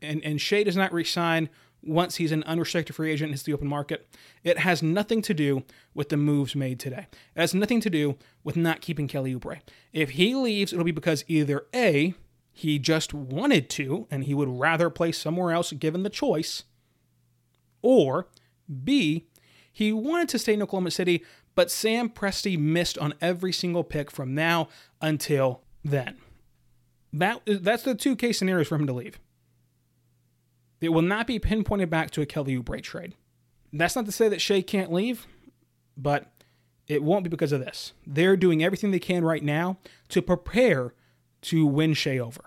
and, 0.00 0.24
and 0.24 0.40
Shai 0.40 0.62
does 0.62 0.76
not 0.76 0.92
resign 0.92 1.48
once 1.82 2.16
he's 2.16 2.32
an 2.32 2.42
unrestricted 2.44 2.94
free 2.94 3.10
agent 3.10 3.28
and 3.28 3.34
hits 3.34 3.42
the 3.42 3.52
open 3.52 3.68
market, 3.68 4.06
it 4.44 4.58
has 4.58 4.82
nothing 4.82 5.22
to 5.22 5.34
do 5.34 5.64
with 5.94 6.08
the 6.08 6.16
moves 6.16 6.54
made 6.54 6.78
today. 6.78 7.06
It 7.34 7.40
has 7.40 7.54
nothing 7.54 7.80
to 7.80 7.90
do 7.90 8.16
with 8.44 8.56
not 8.56 8.80
keeping 8.80 9.08
Kelly 9.08 9.34
Oubre. 9.34 9.60
If 9.92 10.10
he 10.10 10.34
leaves, 10.34 10.72
it'll 10.72 10.84
be 10.84 10.90
because 10.90 11.24
either 11.28 11.66
A, 11.74 12.14
he 12.52 12.78
just 12.78 13.14
wanted 13.14 13.70
to 13.70 14.06
and 14.10 14.24
he 14.24 14.34
would 14.34 14.48
rather 14.48 14.90
play 14.90 15.12
somewhere 15.12 15.52
else 15.52 15.72
given 15.72 16.02
the 16.02 16.10
choice, 16.10 16.64
or 17.82 18.28
B, 18.84 19.26
he 19.72 19.92
wanted 19.92 20.28
to 20.30 20.38
stay 20.38 20.54
in 20.54 20.62
Oklahoma 20.62 20.90
City, 20.90 21.24
but 21.54 21.70
Sam 21.70 22.10
Presti 22.10 22.58
missed 22.58 22.98
on 22.98 23.14
every 23.20 23.52
single 23.52 23.84
pick 23.84 24.10
from 24.10 24.34
now 24.34 24.68
until 25.00 25.62
then. 25.84 26.18
That, 27.12 27.40
that's 27.46 27.82
the 27.82 27.94
two 27.94 28.16
case 28.16 28.38
scenarios 28.38 28.68
for 28.68 28.76
him 28.76 28.86
to 28.86 28.92
leave. 28.92 29.18
It 30.80 30.90
will 30.90 31.02
not 31.02 31.26
be 31.26 31.38
pinpointed 31.38 31.90
back 31.90 32.10
to 32.12 32.22
a 32.22 32.26
Kelly 32.26 32.56
Oubre 32.56 32.82
trade. 32.82 33.14
That's 33.72 33.96
not 33.96 34.06
to 34.06 34.12
say 34.12 34.28
that 34.28 34.40
Shai 34.40 34.62
can't 34.62 34.92
leave, 34.92 35.26
but 35.96 36.26
it 36.88 37.02
won't 37.02 37.24
be 37.24 37.30
because 37.30 37.52
of 37.52 37.60
this. 37.60 37.92
They're 38.06 38.36
doing 38.36 38.64
everything 38.64 38.90
they 38.90 38.98
can 38.98 39.24
right 39.24 39.42
now 39.42 39.78
to 40.08 40.22
prepare 40.22 40.94
to 41.42 41.66
win 41.66 41.94
Shai 41.94 42.18
over. 42.18 42.42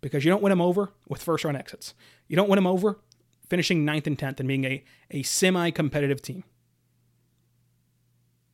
Because 0.00 0.24
you 0.24 0.30
don't 0.30 0.42
win 0.42 0.52
him 0.52 0.60
over 0.60 0.92
with 1.08 1.22
first 1.22 1.44
round 1.44 1.56
exits. 1.56 1.94
You 2.28 2.36
don't 2.36 2.48
win 2.48 2.58
him 2.58 2.66
over 2.66 3.00
finishing 3.48 3.84
ninth 3.84 4.06
and 4.06 4.18
10th 4.18 4.38
and 4.38 4.48
being 4.48 4.64
a, 4.64 4.84
a 5.10 5.22
semi 5.22 5.70
competitive 5.70 6.22
team. 6.22 6.44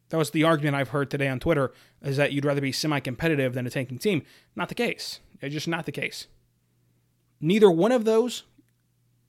That 0.09 0.19
was 0.19 0.31
the 0.31 0.45
argument 0.45 0.77
I've 0.77 0.91
heard 0.91 1.11
today 1.11 1.29
on 1.29 1.41
Twitter 1.41 1.73
is 2.03 2.17
that 2.17 2.33
you'd 2.33 2.45
rather 2.45 2.61
be 2.61 2.73
semi 2.73 3.01
competitive 3.01 3.55
than 3.55 3.67
a 3.67 3.71
tanking 3.71 3.99
team. 3.99 4.23
Not 4.55 4.69
the 4.69 4.75
case. 4.75 5.21
It's 5.41 5.53
just 5.53 5.69
not 5.69 5.87
the 5.87 5.93
case. 5.93 6.27
Neither 7.41 7.71
one 7.71 7.93
of 7.93 8.05
those 8.05 8.45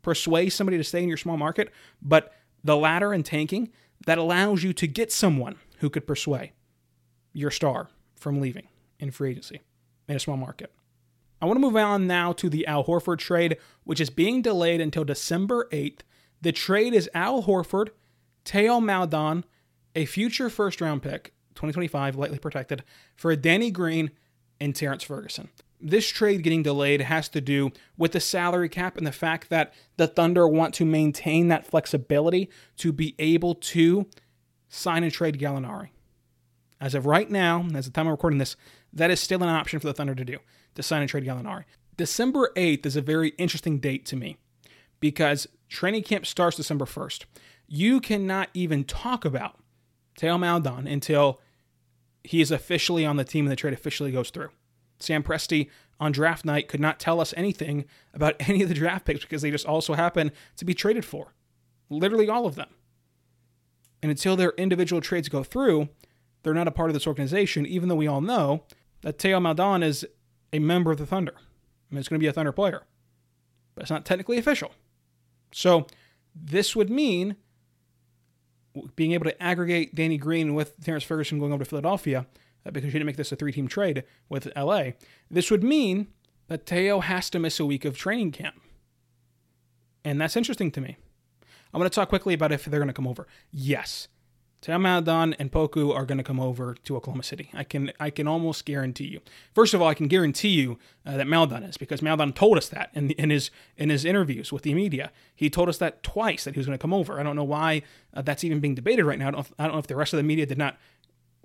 persuades 0.05 0.53
somebody 0.53 0.77
to 0.77 0.83
stay 0.83 1.01
in 1.01 1.09
your 1.09 1.17
small 1.17 1.35
market, 1.35 1.73
but 1.99 2.31
the 2.63 2.77
latter 2.77 3.11
and 3.11 3.25
tanking 3.25 3.71
that 4.05 4.19
allows 4.19 4.63
you 4.63 4.71
to 4.71 4.85
get 4.85 5.11
someone 5.11 5.55
who 5.79 5.89
could 5.89 6.05
persuade 6.05 6.51
your 7.33 7.49
star 7.49 7.89
from 8.15 8.39
leaving 8.39 8.67
in 8.99 9.09
free 9.09 9.31
agency 9.31 9.61
in 10.07 10.15
a 10.15 10.19
small 10.19 10.37
market. 10.37 10.71
I 11.41 11.47
want 11.47 11.57
to 11.57 11.61
move 11.61 11.75
on 11.75 12.05
now 12.05 12.33
to 12.33 12.49
the 12.49 12.67
Al 12.67 12.85
Horford 12.85 13.17
trade, 13.17 13.57
which 13.83 13.99
is 13.99 14.11
being 14.11 14.43
delayed 14.43 14.79
until 14.79 15.03
December 15.03 15.67
8th. 15.71 16.01
The 16.39 16.51
trade 16.51 16.93
is 16.93 17.09
Al 17.15 17.43
Horford, 17.43 17.89
Theo 18.45 18.79
Maledon, 18.79 19.43
a 19.95 20.05
future 20.05 20.51
first 20.51 20.81
round 20.81 21.01
pick, 21.01 21.33
2025, 21.55 22.15
lightly 22.15 22.37
protected, 22.37 22.83
for 23.15 23.35
Danny 23.35 23.71
Green 23.71 24.11
and 24.61 24.75
Terrence 24.75 25.03
Ferguson. 25.03 25.49
This 25.79 26.07
trade 26.07 26.43
getting 26.43 26.63
delayed 26.63 27.01
has 27.01 27.29
to 27.29 27.41
do 27.41 27.71
with 27.97 28.13
the 28.13 28.19
salary 28.19 28.69
cap 28.69 28.97
and 28.97 29.05
the 29.05 29.11
fact 29.11 29.49
that 29.49 29.73
the 29.97 30.07
Thunder 30.07 30.47
want 30.47 30.73
to 30.75 30.85
maintain 30.85 31.49
that 31.49 31.67
flexibility 31.67 32.49
to 32.77 32.91
be 32.91 33.15
able 33.19 33.55
to 33.55 34.07
sign 34.69 35.03
and 35.03 35.11
trade 35.11 35.39
Gallinari. 35.39 35.89
As 36.79 36.95
of 36.95 37.05
right 37.05 37.29
now, 37.29 37.67
as 37.73 37.85
the 37.85 37.91
time 37.91 38.07
I'm 38.07 38.11
recording 38.11 38.39
this, 38.39 38.55
that 38.93 39.11
is 39.11 39.19
still 39.19 39.43
an 39.43 39.49
option 39.49 39.79
for 39.79 39.87
the 39.87 39.93
Thunder 39.93 40.15
to 40.15 40.25
do 40.25 40.39
to 40.75 40.83
sign 40.83 41.01
and 41.01 41.09
trade 41.09 41.25
Gallinari. 41.25 41.65
December 41.97 42.51
8th 42.55 42.85
is 42.85 42.95
a 42.95 43.01
very 43.01 43.29
interesting 43.37 43.79
date 43.79 44.05
to 44.07 44.15
me 44.15 44.37
because 44.99 45.47
training 45.69 46.03
camp 46.03 46.25
starts 46.25 46.57
December 46.57 46.85
1st. 46.85 47.25
You 47.67 47.99
cannot 47.99 48.49
even 48.53 48.83
talk 48.83 49.25
about 49.25 49.59
Theo 50.17 50.37
Maledon 50.37 50.87
until 50.87 51.41
he 52.23 52.41
is 52.41 52.51
officially 52.51 53.05
on 53.05 53.17
the 53.17 53.23
team 53.23 53.45
and 53.45 53.51
the 53.51 53.55
trade 53.55 53.73
officially 53.73 54.11
goes 54.11 54.29
through. 54.29 54.49
Sam 55.05 55.23
Presti 55.23 55.69
on 55.99 56.11
draft 56.11 56.45
night 56.45 56.67
could 56.67 56.79
not 56.79 56.99
tell 56.99 57.19
us 57.21 57.33
anything 57.37 57.85
about 58.13 58.35
any 58.39 58.63
of 58.63 58.69
the 58.69 58.75
draft 58.75 59.05
picks 59.05 59.21
because 59.21 59.41
they 59.41 59.51
just 59.51 59.65
also 59.65 59.93
happen 59.93 60.31
to 60.57 60.65
be 60.65 60.73
traded 60.73 61.05
for. 61.05 61.33
Literally 61.89 62.29
all 62.29 62.45
of 62.45 62.55
them. 62.55 62.69
And 64.01 64.09
until 64.09 64.35
their 64.35 64.51
individual 64.51 65.01
trades 65.01 65.29
go 65.29 65.43
through, 65.43 65.89
they're 66.43 66.53
not 66.53 66.67
a 66.67 66.71
part 66.71 66.89
of 66.89 66.93
this 66.93 67.07
organization, 67.07 67.65
even 67.65 67.89
though 67.89 67.95
we 67.95 68.07
all 68.07 68.21
know 68.21 68.63
that 69.01 69.19
Theo 69.19 69.39
Maledon 69.39 69.83
is 69.83 70.05
a 70.53 70.59
member 70.59 70.91
of 70.91 70.97
the 70.97 71.05
Thunder. 71.05 71.33
I 71.35 71.93
mean, 71.93 71.99
it's 71.99 72.07
going 72.07 72.19
to 72.19 72.23
be 72.23 72.27
a 72.27 72.33
Thunder 72.33 72.51
player, 72.51 72.83
but 73.73 73.81
it's 73.81 73.91
not 73.91 74.05
technically 74.05 74.37
official. 74.37 74.71
So 75.51 75.87
this 76.35 76.75
would 76.75 76.89
mean 76.89 77.35
being 78.95 79.13
able 79.13 79.25
to 79.25 79.41
aggregate 79.41 79.95
Danny 79.95 80.17
Green 80.17 80.53
with 80.53 80.83
Terrence 80.83 81.03
Ferguson 81.03 81.39
going 81.39 81.53
over 81.53 81.63
to 81.63 81.69
Philadelphia 81.69 82.25
because 82.71 82.85
you 82.85 82.91
didn't 82.91 83.05
make 83.05 83.17
this 83.17 83.31
a 83.31 83.35
three 83.35 83.51
team 83.51 83.67
trade 83.67 84.03
with 84.29 84.51
LA. 84.55 84.91
This 85.29 85.51
would 85.51 85.63
mean 85.63 86.07
that 86.47 86.65
Theo 86.65 86.99
has 86.99 87.29
to 87.31 87.39
miss 87.39 87.59
a 87.59 87.65
week 87.65 87.85
of 87.85 87.97
training 87.97 88.31
camp. 88.31 88.55
And 90.03 90.21
that's 90.21 90.35
interesting 90.35 90.71
to 90.71 90.81
me. 90.81 90.97
I'm 91.73 91.79
going 91.79 91.89
to 91.89 91.95
talk 91.95 92.09
quickly 92.09 92.33
about 92.33 92.51
if 92.51 92.65
they're 92.65 92.79
going 92.79 92.87
to 92.87 92.93
come 92.93 93.07
over. 93.07 93.27
Yes, 93.51 94.07
Theo 94.65 94.79
Maledon 94.79 95.35
and 95.35 95.51
Poku 95.51 95.93
are 95.93 96.05
going 96.05 96.17
to 96.17 96.23
come 96.23 96.39
over 96.39 96.75
to 96.85 96.97
Oklahoma 96.97 97.21
City. 97.21 97.51
I 97.53 97.63
can 97.63 97.91
I 97.99 98.09
can 98.09 98.27
almost 98.27 98.65
guarantee 98.65 99.05
you. 99.05 99.21
First 99.53 99.75
of 99.75 99.81
all, 99.81 99.87
I 99.87 99.93
can 99.93 100.07
guarantee 100.07 100.49
you 100.49 100.79
uh, 101.05 101.17
that 101.17 101.27
Maledon 101.27 101.61
is 101.61 101.77
because 101.77 102.01
Maledon 102.01 102.33
told 102.33 102.57
us 102.57 102.67
that 102.69 102.89
in, 102.95 103.11
in 103.11 103.29
his 103.29 103.51
in 103.77 103.91
his 103.91 104.05
interviews 104.05 104.51
with 104.51 104.63
the 104.63 104.73
media. 104.73 105.11
He 105.35 105.51
told 105.51 105.69
us 105.69 105.77
that 105.77 106.01
twice 106.01 106.45
that 106.45 106.55
he 106.55 106.59
was 106.59 106.65
going 106.65 106.77
to 106.77 106.81
come 106.81 106.93
over. 106.93 107.19
I 107.19 107.23
don't 107.23 107.35
know 107.35 107.43
why 107.43 107.83
uh, 108.11 108.23
that's 108.23 108.43
even 108.43 108.59
being 108.59 108.73
debated 108.73 109.05
right 109.05 109.19
now. 109.19 109.27
I 109.27 109.31
don't, 109.31 109.47
I 109.59 109.63
don't 109.65 109.73
know 109.73 109.79
if 109.79 109.87
the 109.87 109.95
rest 109.95 110.13
of 110.13 110.17
the 110.17 110.23
media 110.23 110.47
did 110.47 110.57
not 110.57 110.77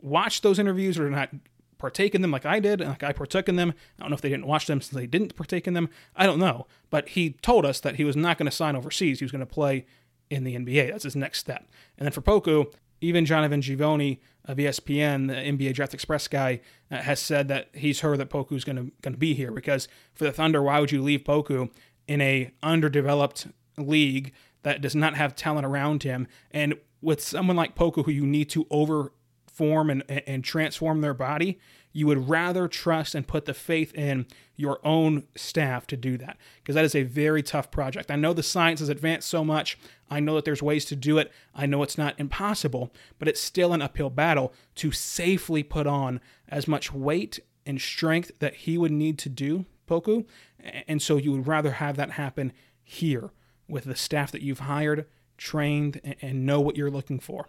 watch 0.03 0.41
those 0.41 0.59
interviews 0.59 0.99
or 0.99 1.11
not 1.11 1.31
partake 1.79 2.15
in 2.15 2.23
them 2.23 2.31
like 2.31 2.47
I 2.47 2.61
did, 2.61 2.81
like 2.81 3.03
I 3.03 3.13
partook 3.13 3.49
in 3.49 3.57
them. 3.57 3.73
I 3.99 4.03
don't 4.03 4.11
know 4.11 4.15
if 4.15 4.21
they 4.21 4.29
didn't 4.29 4.47
watch 4.47 4.67
them 4.67 4.81
since 4.81 4.95
they 4.95 5.07
didn't 5.07 5.35
partake 5.35 5.67
in 5.67 5.75
them. 5.75 5.89
I 6.15 6.27
don't 6.27 6.39
know. 6.39 6.67
But 6.91 7.11
he 7.11 7.31
told 7.43 7.65
us 7.65 7.81
that 7.81 7.97
he 7.97 8.05
was 8.05 8.17
not 8.17 8.39
going 8.39 8.49
to 8.49 8.55
sign 8.55 8.77
overseas. 8.77 9.19
He 9.19 9.25
was 9.25 9.33
going 9.33 9.41
to 9.41 9.47
play 9.47 9.87
in 10.29 10.45
the 10.45 10.55
NBA. 10.55 10.91
That's 10.91 11.05
his 11.05 11.17
next 11.17 11.39
step. 11.39 11.67
And 11.99 12.05
then 12.05 12.13
for 12.13 12.21
Poku, 12.21 12.73
even 13.01 13.25
Jonathan 13.25 13.63
Givony 13.63 14.19
of 14.45 14.59
ESPN, 14.59 15.29
the 15.29 15.35
NBA 15.35 15.75
Draft 15.75 15.95
Express 15.95 16.29
guy, 16.29 16.61
uh, 16.91 16.99
has 16.99 17.19
said 17.19 17.49
that 17.49 17.69
he's 17.75 18.01
heard 18.01 18.19
that 18.19 18.31
Poku's 18.31 18.65
going 18.65 18.77
to 18.77 18.93
going 19.03 19.15
to 19.15 19.19
be 19.19 19.35
here 19.35 19.51
because 19.51 19.89
for 20.15 20.25
the 20.25 20.33
Thunder, 20.33 20.63
why 20.63 20.81
would 20.81 20.93
you 20.93 21.03
leave 21.03 21.25
Poku 21.25 21.71
in 22.07 22.21
a 22.21 22.53
underdeveloped 22.63 23.47
league 23.79 24.33
that 24.63 24.81
does 24.81 24.95
not 24.95 25.15
have 25.15 25.35
talent 25.35 25.67
around 25.67 26.03
him, 26.03 26.27
and 26.51 26.75
with 27.01 27.23
someone 27.23 27.57
like 27.57 27.75
Poku 27.75 28.05
who 28.05 28.11
you 28.11 28.27
need 28.27 28.51
to 28.51 28.67
overform 29.61 29.91
and 29.91 30.23
and 30.27 30.45
transform 30.45 31.01
their 31.01 31.15
body, 31.15 31.59
you 31.93 32.07
would 32.07 32.29
rather 32.29 32.69
trust 32.69 33.15
and 33.15 33.27
put 33.27 33.45
the 33.45 33.55
faith 33.55 33.95
in 33.95 34.27
your 34.57 34.79
own 34.85 35.25
staff 35.35 35.87
to 35.89 35.97
do 35.97 36.17
that 36.19 36.37
because 36.59 36.75
that 36.75 36.85
is 36.85 36.95
a 36.95 37.03
very 37.03 37.43
tough 37.43 37.71
project. 37.71 38.11
I 38.11 38.17
know 38.17 38.33
the 38.33 38.43
science 38.43 38.81
has 38.81 38.89
advanced 38.89 39.29
so 39.29 39.45
much. 39.45 39.79
I 40.09 40.21
know 40.21 40.35
that 40.37 40.45
there's 40.45 40.63
ways 40.63 40.85
to 40.87 40.97
do 40.97 41.19
it. 41.19 41.33
I 41.55 41.67
know 41.67 41.83
it's 41.83 41.99
not 41.99 42.19
impossible, 42.19 42.93
but 43.19 43.29
it's 43.29 43.41
still 43.41 43.73
an 43.73 43.83
uphill 43.83 44.11
battle 44.11 44.53
to 44.77 44.93
safely 44.93 45.63
put 45.63 45.87
on 45.87 46.21
as 46.49 46.69
much 46.69 46.93
weight 46.93 47.41
and 47.67 47.81
strength 47.81 48.33
that 48.39 48.55
he 48.55 48.79
would 48.79 48.93
need 48.93 49.19
to 49.19 49.29
do, 49.29 49.67
Poku. 49.89 50.27
And 50.87 51.01
so 51.01 51.17
you 51.17 51.33
would 51.33 51.47
rather 51.47 51.73
have 51.73 51.97
that 51.97 52.13
happen 52.13 52.53
here 52.83 53.31
with 53.69 53.85
the 53.85 53.97
staff 53.97 54.33
that 54.33 54.43
you've 54.43 54.61
hired, 54.61 55.07
trained, 55.39 56.01
and 56.21 56.45
know 56.45 56.61
what 56.61 56.77
you're 56.77 56.91
looking 56.91 57.21
for. 57.21 57.49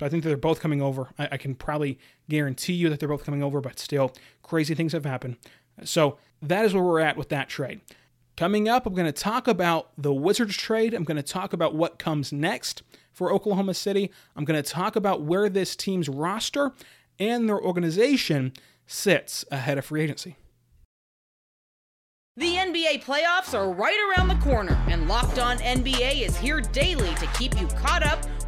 But 0.00 0.06
I 0.06 0.08
think 0.08 0.22
that 0.22 0.30
they're 0.30 0.38
both 0.38 0.60
coming 0.60 0.80
over. 0.80 1.10
I, 1.18 1.28
I, 1.32 1.36
can 1.36 1.54
probably 1.54 1.98
guarantee 2.30 2.72
you 2.72 2.88
that 2.88 2.98
they're 2.98 3.08
both 3.08 3.22
coming 3.22 3.42
over, 3.42 3.60
but 3.60 3.78
still, 3.78 4.14
crazy 4.42 4.74
things 4.74 4.94
have 4.94 5.04
happened. 5.04 5.36
So 5.84 6.16
that 6.40 6.64
is 6.64 6.72
where 6.72 6.82
we're 6.82 7.00
at 7.00 7.18
with 7.18 7.28
that 7.28 7.50
trade. 7.50 7.82
Coming 8.34 8.66
up, 8.66 8.86
I'm 8.86 8.94
going 8.94 9.04
to 9.04 9.12
talk 9.12 9.46
about 9.46 9.90
the 9.98 10.14
Wizards 10.14 10.56
trade. 10.56 10.94
I'm 10.94 11.04
going 11.04 11.18
to 11.18 11.22
talk 11.22 11.52
about 11.52 11.74
what 11.74 11.98
comes 11.98 12.32
next 12.32 12.82
for 13.12 13.30
Oklahoma 13.30 13.74
City. 13.74 14.10
I'm 14.34 14.46
going 14.46 14.60
to 14.60 14.68
talk 14.68 14.96
about 14.96 15.20
where 15.20 15.50
this 15.50 15.76
team's 15.76 16.08
roster 16.08 16.72
and 17.18 17.46
their 17.46 17.60
organization 17.60 18.54
sits 18.86 19.44
ahead 19.50 19.76
of 19.76 19.84
free 19.84 20.00
agency. 20.00 20.36
The 22.38 22.54
NBA 22.54 23.04
playoffs 23.04 23.52
are 23.52 23.70
right 23.70 24.16
around 24.16 24.28
the 24.28 24.36
corner, 24.36 24.82
and 24.88 25.06
Locked 25.08 25.38
On 25.38 25.58
NBA 25.58 26.22
is 26.22 26.38
here 26.38 26.62
daily 26.62 27.14
to 27.16 27.26
keep 27.34 27.60
you 27.60 27.66
caught 27.66 28.02
up 28.02 28.24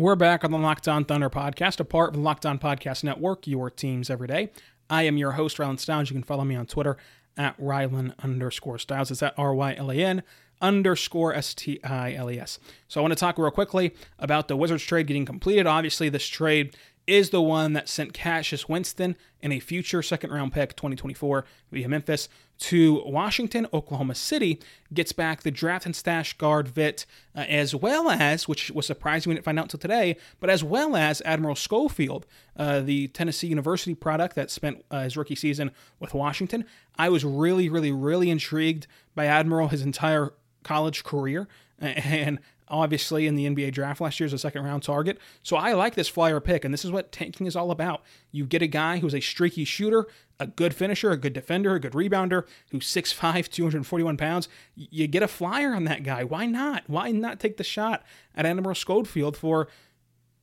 We're 0.00 0.16
back 0.16 0.44
on 0.44 0.50
the 0.50 0.56
Locked 0.56 0.88
On 0.88 1.04
Thunder 1.04 1.28
podcast, 1.28 1.78
a 1.78 1.84
part 1.84 2.08
of 2.08 2.14
the 2.14 2.22
Locked 2.22 2.46
On 2.46 2.58
Podcast 2.58 3.04
Network, 3.04 3.46
your 3.46 3.68
teams 3.68 4.08
every 4.08 4.28
day. 4.28 4.50
I 4.88 5.02
am 5.02 5.18
your 5.18 5.32
host, 5.32 5.58
Rylan 5.58 5.78
Stiles. 5.78 6.08
You 6.08 6.14
can 6.14 6.22
follow 6.22 6.42
me 6.42 6.56
on 6.56 6.64
Twitter 6.64 6.96
at 7.36 7.54
Rylan 7.60 8.14
underscore 8.20 8.78
Stiles. 8.78 9.10
It's 9.10 9.22
at 9.22 9.34
R 9.36 9.54
Y 9.54 9.74
L 9.74 9.92
A 9.92 9.94
N 9.96 10.22
underscore 10.62 11.34
S 11.34 11.52
T 11.52 11.84
I 11.84 12.14
L 12.14 12.30
E 12.30 12.38
S. 12.38 12.58
So 12.88 12.98
I 12.98 13.02
want 13.02 13.12
to 13.12 13.20
talk 13.20 13.36
real 13.36 13.50
quickly 13.50 13.94
about 14.18 14.48
the 14.48 14.56
Wizards 14.56 14.84
trade 14.84 15.06
getting 15.06 15.26
completed. 15.26 15.66
Obviously, 15.66 16.08
this 16.08 16.26
trade 16.26 16.74
is 17.06 17.28
the 17.28 17.42
one 17.42 17.74
that 17.74 17.86
sent 17.86 18.14
Cassius 18.14 18.70
Winston 18.70 19.16
and 19.42 19.52
a 19.52 19.60
future 19.60 20.02
second 20.02 20.30
round 20.30 20.54
pick 20.54 20.76
2024 20.76 21.44
via 21.72 21.88
Memphis 21.90 22.30
to 22.60 23.02
Washington. 23.04 23.66
Oklahoma 23.72 24.14
City 24.14 24.60
gets 24.92 25.12
back 25.12 25.42
the 25.42 25.50
draft 25.50 25.86
and 25.86 25.96
stash 25.96 26.36
guard 26.36 26.68
Vit, 26.68 27.06
uh, 27.34 27.40
as 27.40 27.74
well 27.74 28.10
as, 28.10 28.46
which 28.46 28.70
was 28.70 28.86
surprising 28.86 29.30
we 29.30 29.34
didn't 29.34 29.44
find 29.44 29.58
out 29.58 29.64
until 29.64 29.80
today, 29.80 30.16
but 30.38 30.50
as 30.50 30.62
well 30.62 30.94
as 30.94 31.22
Admiral 31.24 31.56
Schofield, 31.56 32.26
uh, 32.56 32.80
the 32.80 33.08
Tennessee 33.08 33.48
University 33.48 33.94
product 33.94 34.36
that 34.36 34.50
spent 34.50 34.84
uh, 34.90 35.02
his 35.02 35.16
rookie 35.16 35.34
season 35.34 35.70
with 35.98 36.14
Washington. 36.14 36.64
I 36.96 37.08
was 37.08 37.24
really, 37.24 37.68
really, 37.68 37.92
really 37.92 38.30
intrigued 38.30 38.86
by 39.14 39.26
Admiral 39.26 39.68
his 39.68 39.82
entire 39.82 40.34
college 40.62 41.02
career. 41.02 41.48
And 41.78 42.40
obviously 42.70 43.26
in 43.26 43.34
the 43.34 43.46
NBA 43.46 43.72
draft 43.72 44.00
last 44.00 44.20
year 44.20 44.26
as 44.26 44.32
a 44.32 44.38
second 44.38 44.64
round 44.64 44.82
target. 44.82 45.18
So 45.42 45.56
I 45.56 45.72
like 45.74 45.94
this 45.94 46.08
flyer 46.08 46.40
pick, 46.40 46.64
and 46.64 46.72
this 46.72 46.84
is 46.84 46.90
what 46.90 47.12
tanking 47.12 47.46
is 47.46 47.56
all 47.56 47.70
about. 47.70 48.02
You 48.32 48.46
get 48.46 48.62
a 48.62 48.66
guy 48.66 48.98
who's 48.98 49.14
a 49.14 49.20
streaky 49.20 49.64
shooter, 49.64 50.06
a 50.38 50.46
good 50.46 50.74
finisher, 50.74 51.10
a 51.10 51.16
good 51.16 51.32
defender, 51.32 51.74
a 51.74 51.80
good 51.80 51.92
rebounder, 51.92 52.44
who's 52.70 52.86
6'5, 52.86 53.48
241 53.48 54.16
pounds. 54.16 54.48
You 54.74 55.06
get 55.06 55.22
a 55.22 55.28
flyer 55.28 55.74
on 55.74 55.84
that 55.84 56.02
guy. 56.02 56.24
Why 56.24 56.46
not? 56.46 56.84
Why 56.86 57.10
not 57.10 57.40
take 57.40 57.56
the 57.56 57.64
shot 57.64 58.04
at 58.34 58.46
Admiral 58.46 58.74
Schofield 58.74 59.36
for 59.36 59.68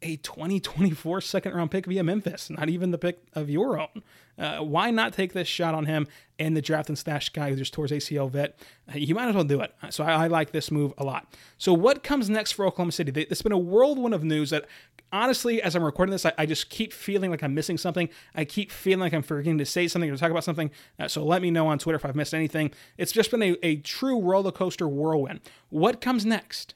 a 0.02 0.18
2024 0.18 1.22
second 1.22 1.54
round 1.54 1.72
pick 1.72 1.86
via 1.86 2.04
Memphis, 2.04 2.50
not 2.50 2.70
even 2.70 2.92
the 2.92 2.98
pick 2.98 3.20
of 3.34 3.50
your 3.50 3.80
own. 3.80 4.04
Uh, 4.38 4.60
why 4.60 4.92
not 4.92 5.14
take 5.14 5.34
this 5.34 5.48
shot 5.48 5.74
on 5.74 5.86
him 5.86 6.08
and 6.38 6.56
the 6.56 6.62
draft 6.62 6.90
and 6.90 6.98
stash 6.98 7.30
guy 7.30 7.50
who 7.50 7.56
just 7.56 7.74
towards 7.74 7.92
ACL 7.92 8.30
Vit? 8.30 8.58
Uh, 8.88 8.98
you 8.98 9.16
might 9.16 9.30
as 9.30 9.36
well 9.36 9.44
do 9.44 9.62
it. 9.62 9.74
So 9.90 10.04
I, 10.04 10.26
I, 10.26 10.28
like 10.28 10.52
this 10.52 10.70
move 10.70 10.94
a 10.98 11.04
lot. 11.04 11.34
So 11.58 11.74
what 11.74 12.04
comes 12.04 12.30
next 12.30 12.52
for 12.52 12.66
Oklahoma 12.66 12.92
City? 12.92 13.12
There's 13.12 13.42
been 13.42 13.52
a 13.52 13.58
whirlwind 13.58 14.14
of 14.14 14.24
news 14.24 14.52
that 14.52 14.66
honestly, 15.12 15.62
as 15.62 15.76
I'm 15.76 15.84
recording 15.84 16.12
this, 16.12 16.26
I, 16.26 16.34
I, 16.38 16.46
just 16.46 16.70
keep 16.70 16.94
feeling 16.94 17.32
like 17.32 17.42
I'm 17.42 17.56
missing 17.56 17.78
something. 17.78 18.10
I 18.36 18.46
keep 18.46 18.72
feeling 18.72 19.00
like 19.00 19.14
I'm 19.14 19.24
forgetting 19.24 19.58
to 19.58 19.66
say 19.66 19.88
something 19.88 20.10
or 20.10 20.18
talk 20.18 20.32
about 20.32 20.44
something. 20.44 20.70
Uh, 21.00 21.08
so 21.08 21.26
let 21.26 21.42
me 21.42 21.50
know 21.50 21.68
on 21.68 21.80
Twitter 21.80 21.96
if 21.96 22.06
I've 22.06 22.16
missed 22.16 22.34
anything. 22.34 22.72
It's 22.98 23.12
just 23.12 23.32
been 23.32 23.42
a, 23.42 23.58
a 23.64 23.78
true 23.78 24.22
roller 24.22 24.52
coaster 24.52 24.88
whirlwind. 24.88 25.42
What 25.70 26.02
comes 26.02 26.26
next? 26.26 26.76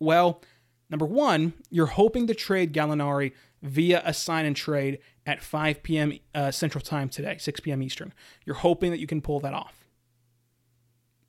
Well, 0.00 0.42
Number 0.90 1.06
one, 1.06 1.52
you're 1.70 1.86
hoping 1.86 2.26
to 2.28 2.34
trade 2.34 2.72
Gallinari 2.72 3.32
via 3.62 4.02
a 4.04 4.14
sign 4.14 4.46
and 4.46 4.56
trade 4.56 4.98
at 5.28 5.42
5 5.42 5.82
p.m. 5.82 6.14
Uh, 6.34 6.50
Central 6.50 6.80
Time 6.80 7.10
today, 7.10 7.36
6 7.38 7.60
p.m. 7.60 7.82
Eastern. 7.82 8.14
You're 8.46 8.56
hoping 8.56 8.90
that 8.92 8.98
you 8.98 9.06
can 9.06 9.20
pull 9.20 9.40
that 9.40 9.52
off. 9.52 9.84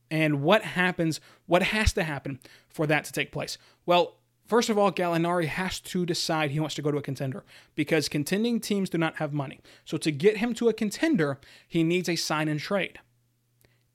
And 0.10 0.42
what 0.42 0.64
happens, 0.64 1.20
what 1.48 1.62
has 1.62 1.92
to 1.94 2.04
happen 2.04 2.40
for 2.70 2.88
that 2.88 3.04
to 3.04 3.12
take 3.12 3.34
place? 3.34 3.58
Well, 3.86 4.16
first 4.48 4.70
of 4.70 4.78
all, 4.78 4.90
Gallinari 4.90 5.48
has 5.48 5.82
to 5.82 6.06
decide 6.06 6.52
he 6.52 6.62
wants 6.62 6.76
to 6.76 6.82
go 6.82 6.92
to 6.92 6.98
a 6.98 7.02
contender 7.02 7.44
because 7.76 8.08
contending 8.08 8.62
teams 8.62 8.90
do 8.90 8.98
not 8.98 9.18
have 9.18 9.34
money. 9.34 9.60
So 9.84 9.98
to 9.98 10.12
get 10.14 10.38
him 10.38 10.54
to 10.56 10.70
a 10.70 10.74
contender, 10.74 11.38
he 11.68 11.84
needs 11.84 12.08
a 12.08 12.16
sign 12.16 12.48
and 12.48 12.60
trade. 12.60 13.00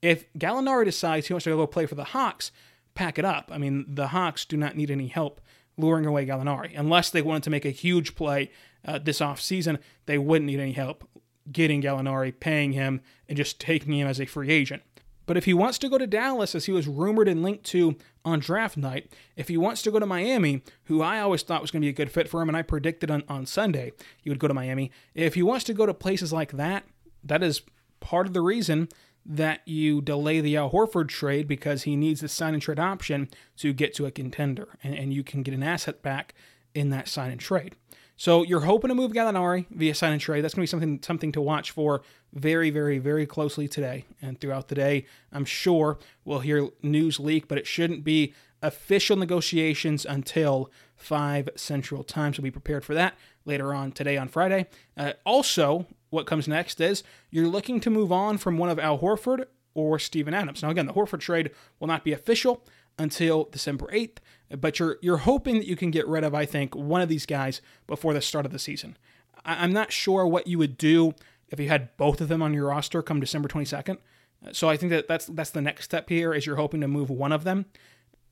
If 0.03 0.31
Gallinari 0.33 0.85
decides 0.85 1.27
he 1.27 1.33
wants 1.33 1.45
to 1.45 1.49
go 1.55 1.65
play 1.65 1.87
for 1.87 1.95
the 1.95 2.03
Hawks, 2.05 2.51
pack 2.93 3.17
it 3.17 3.25
up. 3.25 3.49
I 3.51 3.57
mean, 3.57 3.85
the 3.87 4.09
Hawks 4.09 4.45
do 4.45 4.55
not 4.55 4.77
need 4.77 4.91
any 4.91 5.07
help 5.07 5.41
luring 5.77 6.05
away 6.05 6.25
Gallinari. 6.27 6.77
Unless 6.77 7.09
they 7.09 7.23
wanted 7.23 7.43
to 7.43 7.49
make 7.49 7.65
a 7.65 7.71
huge 7.71 8.15
play 8.15 8.51
uh, 8.85 8.99
this 8.99 9.19
offseason, 9.19 9.79
they 10.05 10.17
wouldn't 10.17 10.47
need 10.47 10.59
any 10.59 10.73
help 10.73 11.07
getting 11.51 11.81
Gallinari, 11.81 12.37
paying 12.39 12.73
him, 12.73 13.01
and 13.27 13.37
just 13.37 13.59
taking 13.59 13.93
him 13.93 14.07
as 14.07 14.19
a 14.19 14.25
free 14.25 14.49
agent. 14.49 14.81
But 15.25 15.37
if 15.37 15.45
he 15.45 15.53
wants 15.53 15.77
to 15.79 15.89
go 15.89 15.97
to 15.97 16.05
Dallas, 16.05 16.53
as 16.53 16.65
he 16.65 16.71
was 16.71 16.87
rumored 16.87 17.27
and 17.27 17.41
linked 17.41 17.63
to 17.65 17.95
on 18.23 18.39
draft 18.39 18.77
night, 18.77 19.11
if 19.35 19.47
he 19.47 19.57
wants 19.57 19.81
to 19.83 19.91
go 19.91 19.99
to 19.99 20.05
Miami, 20.05 20.61
who 20.85 21.01
I 21.01 21.19
always 21.19 21.41
thought 21.41 21.61
was 21.61 21.71
going 21.71 21.81
to 21.81 21.85
be 21.85 21.89
a 21.89 21.93
good 21.93 22.11
fit 22.11 22.29
for 22.29 22.41
him, 22.41 22.49
and 22.49 22.57
I 22.57 22.61
predicted 22.61 23.09
on, 23.09 23.23
on 23.27 23.45
Sunday 23.45 23.91
he 24.21 24.29
would 24.29 24.39
go 24.39 24.47
to 24.47 24.53
Miami, 24.53 24.91
if 25.15 25.33
he 25.33 25.43
wants 25.43 25.65
to 25.65 25.73
go 25.73 25.85
to 25.85 25.93
places 25.93 26.31
like 26.31 26.51
that, 26.53 26.85
that 27.23 27.41
is 27.41 27.63
part 27.99 28.27
of 28.27 28.33
the 28.33 28.41
reason 28.41 28.87
that 29.25 29.61
you 29.65 30.01
delay 30.01 30.39
the 30.39 30.55
Al 30.55 30.69
Horford 30.69 31.07
trade 31.07 31.47
because 31.47 31.83
he 31.83 31.95
needs 31.95 32.21
the 32.21 32.27
sign 32.27 32.53
and 32.53 32.61
trade 32.61 32.79
option 32.79 33.27
to 33.57 33.73
get 33.73 33.95
to 33.95 34.05
a 34.05 34.11
contender, 34.11 34.77
and, 34.83 34.93
and 34.93 35.11
you 35.11 35.23
can 35.23 35.41
get 35.41 35.55
an 35.55 35.63
asset 35.63 36.03
back 36.03 36.35
in 36.75 36.91
that 36.91 37.07
sign 37.07 37.31
and 37.31 37.41
trade. 37.41 37.75
So 38.17 38.43
you're 38.43 38.61
hoping 38.61 38.89
to 38.89 38.95
move 38.95 39.11
Gallinari 39.11 39.65
via 39.69 39.93
sign 39.93 40.13
and 40.13 40.21
trade. 40.21 40.41
That's 40.41 40.53
going 40.53 40.65
to 40.65 40.69
be 40.69 40.71
something 40.71 40.99
something 41.01 41.31
to 41.33 41.41
watch 41.41 41.71
for 41.71 42.01
very, 42.33 42.69
very, 42.69 42.97
very 42.97 43.25
closely 43.25 43.67
today 43.67 44.05
and 44.21 44.39
throughout 44.39 44.69
the 44.69 44.75
day. 44.75 45.05
I'm 45.31 45.45
sure 45.45 45.97
we'll 46.23 46.39
hear 46.39 46.69
news 46.81 47.19
leak, 47.19 47.47
but 47.47 47.57
it 47.57 47.67
shouldn't 47.67 48.03
be 48.03 48.33
official 48.61 49.17
negotiations 49.17 50.05
until 50.05 50.71
5 50.95 51.49
Central 51.55 52.03
Time. 52.03 52.33
So 52.33 52.41
be 52.41 52.51
prepared 52.51 52.85
for 52.85 52.93
that 52.93 53.15
later 53.43 53.73
on 53.73 53.91
today 53.91 54.17
on 54.17 54.27
Friday. 54.27 54.67
Uh, 54.97 55.13
also, 55.25 55.85
what 56.09 56.25
comes 56.25 56.47
next 56.47 56.79
is 56.79 57.03
you're 57.29 57.47
looking 57.47 57.79
to 57.81 57.89
move 57.89 58.11
on 58.11 58.37
from 58.37 58.57
one 58.57 58.69
of 58.69 58.79
Al 58.79 58.99
Horford 58.99 59.45
or 59.73 59.99
Steven 59.99 60.33
Adams. 60.33 60.63
Now, 60.63 60.69
again, 60.69 60.85
the 60.87 60.93
Horford 60.93 61.19
trade 61.19 61.51
will 61.79 61.87
not 61.87 62.03
be 62.03 62.13
official 62.13 62.63
until 62.97 63.45
December 63.45 63.87
8th, 63.91 64.17
but 64.57 64.79
you're 64.79 64.97
you're 65.01 65.17
hoping 65.17 65.55
that 65.55 65.67
you 65.67 65.75
can 65.75 65.91
get 65.91 66.07
rid 66.07 66.23
of, 66.23 66.33
I 66.33 66.45
think, 66.45 66.75
one 66.75 67.01
of 67.01 67.09
these 67.09 67.25
guys 67.25 67.61
before 67.87 68.13
the 68.13 68.21
start 68.21 68.45
of 68.45 68.51
the 68.51 68.59
season. 68.59 68.97
I, 69.43 69.63
I'm 69.63 69.73
not 69.73 69.91
sure 69.91 70.25
what 70.25 70.47
you 70.47 70.57
would 70.57 70.77
do 70.77 71.13
if 71.49 71.59
you 71.59 71.67
had 71.67 71.95
both 71.97 72.21
of 72.21 72.27
them 72.27 72.41
on 72.41 72.53
your 72.53 72.67
roster 72.67 73.01
come 73.01 73.19
December 73.19 73.47
22nd. 73.47 73.97
Uh, 74.45 74.53
so 74.53 74.69
I 74.69 74.77
think 74.77 74.91
that 74.91 75.07
that's 75.07 75.25
that's 75.27 75.51
the 75.51 75.61
next 75.61 75.85
step 75.85 76.09
here 76.09 76.33
is 76.33 76.45
you're 76.45 76.55
hoping 76.55 76.81
to 76.81 76.87
move 76.87 77.09
one 77.09 77.31
of 77.31 77.43
them. 77.43 77.65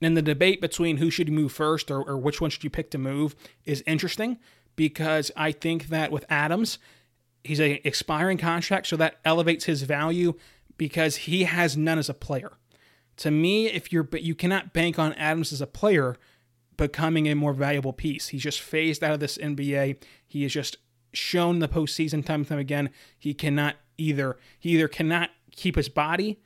And 0.02 0.18
the 0.18 0.22
debate 0.22 0.60
between 0.60 0.98
who 0.98 1.10
should 1.10 1.30
you 1.30 1.34
move 1.34 1.54
first 1.54 1.90
or, 1.90 2.02
or 2.02 2.18
which 2.18 2.42
one 2.42 2.50
should 2.50 2.64
you 2.64 2.70
pick 2.70 2.92
to 2.92 2.98
move 2.98 3.36
is 3.64 3.84
interesting 3.88 4.38
because 4.76 5.32
I 5.38 5.52
think 5.52 5.88
that 5.88 6.12
with 6.12 6.26
Adams, 6.30 6.78
he's 7.44 7.62
a 7.62 7.86
expiring 7.88 8.38
contract, 8.38 8.88
so 8.88 8.98
that 8.98 9.20
elevates 9.24 9.66
his 9.66 9.84
value 9.84 10.34
because 10.78 11.18
he 11.18 11.44
has 11.44 11.78
none 11.78 12.00
as 12.00 12.10
a 12.10 12.14
player. 12.14 12.54
To 13.18 13.32
me, 13.32 13.68
if 13.68 13.92
you're 13.92 14.04
but 14.04 14.24
you 14.24 14.36
cannot 14.36 14.74
bank 14.74 14.98
on 14.98 15.14
Adams 15.14 15.54
as 15.54 15.62
a 15.62 15.68
player 15.68 16.18
becoming 16.78 17.28
a 17.28 17.36
more 17.36 17.54
valuable 17.54 17.94
piece. 17.94 18.30
He's 18.30 18.42
just 18.42 18.62
phased 18.62 19.04
out 19.04 19.14
of 19.14 19.20
this 19.20 19.38
NBA. 19.38 19.98
He 20.26 20.44
has 20.44 20.52
just 20.52 20.78
shown 21.14 21.60
the 21.60 21.68
postseason 21.68 22.26
time 22.26 22.42
and 22.42 22.48
time 22.48 22.58
again 22.58 22.90
he 23.20 23.36
cannot 23.36 23.76
either 24.00 24.36
he 24.60 24.72
either 24.72 24.88
cannot 24.88 25.30
keep 25.52 25.76
his 25.76 25.88
body 25.88 26.40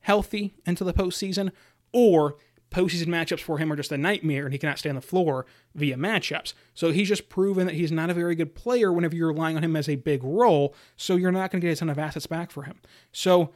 healthy 0.00 0.54
into 0.64 0.82
the 0.82 0.94
postseason 0.94 1.50
or 1.92 2.36
postseason 2.70 3.06
matchups 3.06 3.40
for 3.40 3.58
him 3.58 3.70
are 3.70 3.76
just 3.76 3.92
a 3.92 3.98
nightmare 3.98 4.44
and 4.44 4.52
he 4.52 4.58
cannot 4.58 4.78
stay 4.78 4.88
on 4.88 4.96
the 4.96 5.00
floor 5.00 5.46
via 5.74 5.96
matchups. 5.96 6.54
So 6.74 6.90
he's 6.90 7.08
just 7.08 7.28
proven 7.28 7.66
that 7.66 7.76
he's 7.76 7.92
not 7.92 8.10
a 8.10 8.14
very 8.14 8.34
good 8.34 8.54
player 8.54 8.92
whenever 8.92 9.14
you're 9.14 9.28
relying 9.28 9.56
on 9.56 9.62
him 9.62 9.76
as 9.76 9.88
a 9.88 9.94
big 9.94 10.24
role. 10.24 10.74
So 10.96 11.14
you're 11.14 11.30
not 11.30 11.52
going 11.52 11.60
to 11.60 11.66
get 11.66 11.76
a 11.76 11.76
ton 11.76 11.88
of 11.88 11.98
assets 11.98 12.26
back 12.26 12.50
for 12.50 12.64
him. 12.64 12.80
So 13.12 13.50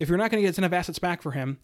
if 0.00 0.08
you're 0.08 0.16
not 0.16 0.30
going 0.30 0.42
to 0.42 0.46
get 0.46 0.54
a 0.54 0.56
ton 0.56 0.64
of 0.64 0.72
assets 0.72 0.98
back 0.98 1.20
for 1.20 1.32
him, 1.32 1.58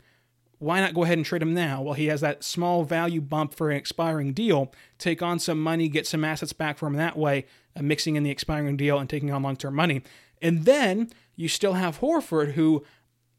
why 0.59 0.81
not 0.81 0.95
go 0.95 1.05
ahead 1.05 1.19
and 1.19 1.25
trade 1.25 1.43
him 1.43 1.55
now 1.55 1.83
while 1.83 1.95
he 1.95 2.07
has 2.07 2.21
that 2.21 2.43
small 2.43 2.85
value 2.85 3.21
bump 3.21 3.55
for 3.55 3.71
an 3.71 3.77
expiring 3.77 4.33
deal? 4.33 4.73
Take 4.99 5.23
on 5.23 5.39
some 5.39 5.61
money, 5.61 5.89
get 5.89 6.07
some 6.07 6.25
assets 6.25 6.53
back 6.53 6.79
for 6.79 6.87
him 6.87 6.95
that 6.95 7.17
way, 7.17 7.47
uh, 7.77 7.83
mixing 7.83 8.17
in 8.17 8.25
the 8.25 8.31
expiring 8.31 8.77
deal 8.77 8.99
and 8.99 9.09
taking 9.09 9.31
on 9.31 9.43
long 9.43 9.57
term 9.57 9.75
money. 9.75 10.03
And 10.43 10.65
then 10.65 11.11
you 11.37 11.49
still 11.49 11.75
have 11.75 12.01
Horford, 12.01 12.53
who 12.53 12.85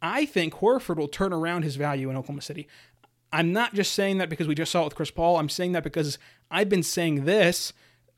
I 0.01 0.25
think 0.25 0.55
Horford 0.55 0.97
will 0.97 1.07
turn 1.07 1.33
around 1.33 1.63
his 1.63 1.75
value 1.75 2.09
in 2.09 2.15
Oklahoma 2.15 2.41
City. 2.41 2.67
I'm 3.31 3.53
not 3.53 3.73
just 3.73 3.93
saying 3.93 4.17
that 4.17 4.29
because 4.29 4.47
we 4.47 4.55
just 4.55 4.71
saw 4.71 4.81
it 4.81 4.85
with 4.85 4.95
Chris 4.95 5.11
Paul. 5.11 5.37
I'm 5.37 5.49
saying 5.49 5.73
that 5.73 5.83
because 5.83 6.17
I've 6.49 6.69
been 6.69 6.83
saying 6.83 7.25
this 7.25 7.73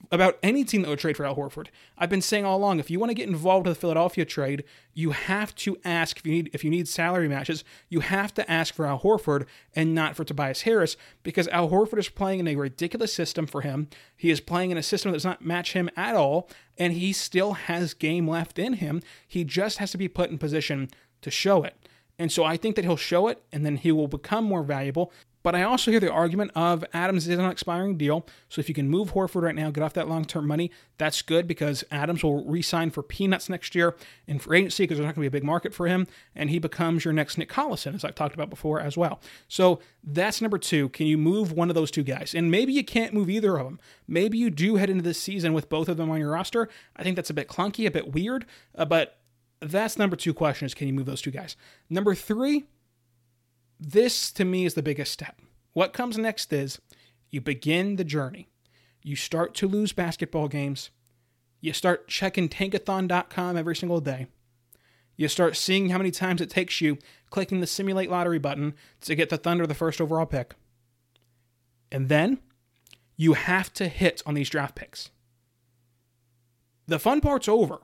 about 0.09 0.37
any 0.41 0.63
team 0.63 0.81
that 0.81 0.89
would 0.89 0.99
trade 0.99 1.17
for 1.17 1.25
Al 1.25 1.35
Horford. 1.35 1.67
I've 1.97 2.09
been 2.09 2.21
saying 2.21 2.45
all 2.45 2.57
along, 2.57 2.79
if 2.79 2.89
you 2.89 2.99
want 2.99 3.09
to 3.09 3.15
get 3.15 3.29
involved 3.29 3.67
with 3.67 3.77
the 3.77 3.81
Philadelphia 3.81 4.25
trade, 4.25 4.63
you 4.93 5.11
have 5.11 5.53
to 5.55 5.77
ask 5.85 6.17
if 6.17 6.25
you 6.25 6.31
need 6.31 6.49
if 6.53 6.63
you 6.63 6.69
need 6.69 6.87
salary 6.87 7.27
matches, 7.27 7.63
you 7.89 7.99
have 7.99 8.33
to 8.33 8.51
ask 8.51 8.73
for 8.73 8.85
Al 8.85 8.99
Horford 8.99 9.45
and 9.75 9.93
not 9.93 10.15
for 10.15 10.23
Tobias 10.23 10.61
Harris 10.63 10.97
because 11.23 11.47
Al 11.49 11.69
Horford 11.69 11.99
is 11.99 12.09
playing 12.09 12.39
in 12.39 12.47
a 12.47 12.55
ridiculous 12.55 13.13
system 13.13 13.45
for 13.45 13.61
him. 13.61 13.87
He 14.15 14.31
is 14.31 14.41
playing 14.41 14.71
in 14.71 14.77
a 14.77 14.83
system 14.83 15.11
that 15.11 15.17
does 15.17 15.25
not 15.25 15.45
match 15.45 15.73
him 15.73 15.89
at 15.95 16.15
all, 16.15 16.49
and 16.77 16.93
he 16.93 17.13
still 17.13 17.53
has 17.53 17.93
game 17.93 18.27
left 18.27 18.57
in 18.57 18.73
him. 18.73 19.01
He 19.27 19.43
just 19.43 19.77
has 19.77 19.91
to 19.91 19.97
be 19.97 20.07
put 20.07 20.29
in 20.29 20.37
position 20.37 20.89
to 21.21 21.31
show 21.31 21.63
it. 21.63 21.75
And 22.21 22.31
so 22.31 22.43
I 22.43 22.55
think 22.55 22.75
that 22.75 22.85
he'll 22.85 22.97
show 22.97 23.27
it 23.29 23.41
and 23.51 23.65
then 23.65 23.77
he 23.77 23.91
will 23.91 24.07
become 24.07 24.43
more 24.45 24.61
valuable. 24.61 25.11
But 25.43 25.55
I 25.55 25.63
also 25.63 25.91
hear 25.91 25.99
the 25.99 26.11
argument 26.11 26.51
of 26.55 26.85
Adams 26.93 27.27
is 27.27 27.37
an 27.37 27.45
expiring 27.45 27.97
deal. 27.97 28.25
So 28.49 28.59
if 28.59 28.69
you 28.69 28.75
can 28.75 28.89
move 28.89 29.13
Horford 29.13 29.43
right 29.43 29.55
now, 29.55 29.71
get 29.71 29.83
off 29.83 29.93
that 29.93 30.07
long 30.07 30.25
term 30.25 30.47
money, 30.47 30.71
that's 30.97 31.21
good 31.21 31.47
because 31.47 31.83
Adams 31.91 32.23
will 32.23 32.43
re 32.45 32.61
sign 32.61 32.91
for 32.91 33.01
peanuts 33.03 33.49
next 33.49 33.73
year 33.75 33.95
in 34.27 34.39
free 34.39 34.59
agency 34.59 34.83
because 34.83 34.97
there's 34.97 35.05
not 35.05 35.15
going 35.15 35.25
to 35.25 35.31
be 35.31 35.37
a 35.37 35.39
big 35.39 35.43
market 35.43 35.73
for 35.73 35.87
him. 35.87 36.07
And 36.35 36.49
he 36.49 36.59
becomes 36.59 37.05
your 37.05 37.13
next 37.13 37.37
Nick 37.37 37.49
Collison, 37.49 37.95
as 37.95 38.03
I've 38.03 38.15
talked 38.15 38.35
about 38.35 38.49
before 38.49 38.79
as 38.79 38.97
well. 38.97 39.19
So 39.47 39.79
that's 40.03 40.41
number 40.41 40.57
two. 40.57 40.89
Can 40.89 41.07
you 41.07 41.17
move 41.17 41.51
one 41.51 41.69
of 41.69 41.75
those 41.75 41.91
two 41.91 42.03
guys? 42.03 42.33
And 42.35 42.51
maybe 42.51 42.73
you 42.73 42.83
can't 42.83 43.13
move 43.13 43.29
either 43.29 43.57
of 43.57 43.65
them. 43.65 43.79
Maybe 44.07 44.37
you 44.37 44.49
do 44.49 44.75
head 44.75 44.89
into 44.89 45.03
this 45.03 45.21
season 45.21 45.53
with 45.53 45.69
both 45.69 45.89
of 45.89 45.97
them 45.97 46.09
on 46.09 46.19
your 46.19 46.31
roster. 46.31 46.69
I 46.95 47.03
think 47.03 47.15
that's 47.15 47.29
a 47.29 47.33
bit 47.33 47.47
clunky, 47.47 47.87
a 47.87 47.91
bit 47.91 48.13
weird, 48.13 48.45
uh, 48.75 48.85
but 48.85 49.17
that's 49.61 49.97
number 49.97 50.15
two 50.15 50.33
question 50.33 50.65
is 50.65 50.73
can 50.73 50.87
you 50.87 50.93
move 50.93 51.05
those 51.05 51.21
two 51.21 51.31
guys? 51.31 51.55
Number 51.89 52.15
three, 52.15 52.65
this 53.81 54.31
to 54.33 54.45
me 54.45 54.65
is 54.65 54.75
the 54.75 54.83
biggest 54.83 55.11
step. 55.11 55.41
What 55.73 55.91
comes 55.91 56.17
next 56.17 56.53
is 56.53 56.79
you 57.31 57.41
begin 57.41 57.95
the 57.95 58.03
journey. 58.03 58.47
You 59.03 59.15
start 59.15 59.55
to 59.55 59.67
lose 59.67 59.91
basketball 59.91 60.47
games. 60.47 60.91
You 61.59 61.73
start 61.73 62.07
checking 62.07 62.47
tankathon.com 62.47 63.57
every 63.57 63.75
single 63.75 63.99
day. 63.99 64.27
You 65.17 65.27
start 65.27 65.57
seeing 65.57 65.89
how 65.89 65.97
many 65.97 66.11
times 66.11 66.41
it 66.41 66.49
takes 66.49 66.79
you 66.79 66.99
clicking 67.31 67.59
the 67.59 67.67
simulate 67.67 68.09
lottery 68.09 68.39
button 68.39 68.75
to 69.01 69.15
get 69.15 69.29
the 69.29 69.37
Thunder 69.37 69.65
the 69.65 69.73
first 69.73 69.99
overall 69.99 70.25
pick. 70.25 70.53
And 71.91 72.07
then 72.07 72.39
you 73.17 73.33
have 73.33 73.73
to 73.73 73.87
hit 73.87 74.21
on 74.25 74.35
these 74.35 74.49
draft 74.49 74.75
picks. 74.75 75.09
The 76.87 76.99
fun 76.99 77.21
part's 77.21 77.47
over 77.47 77.79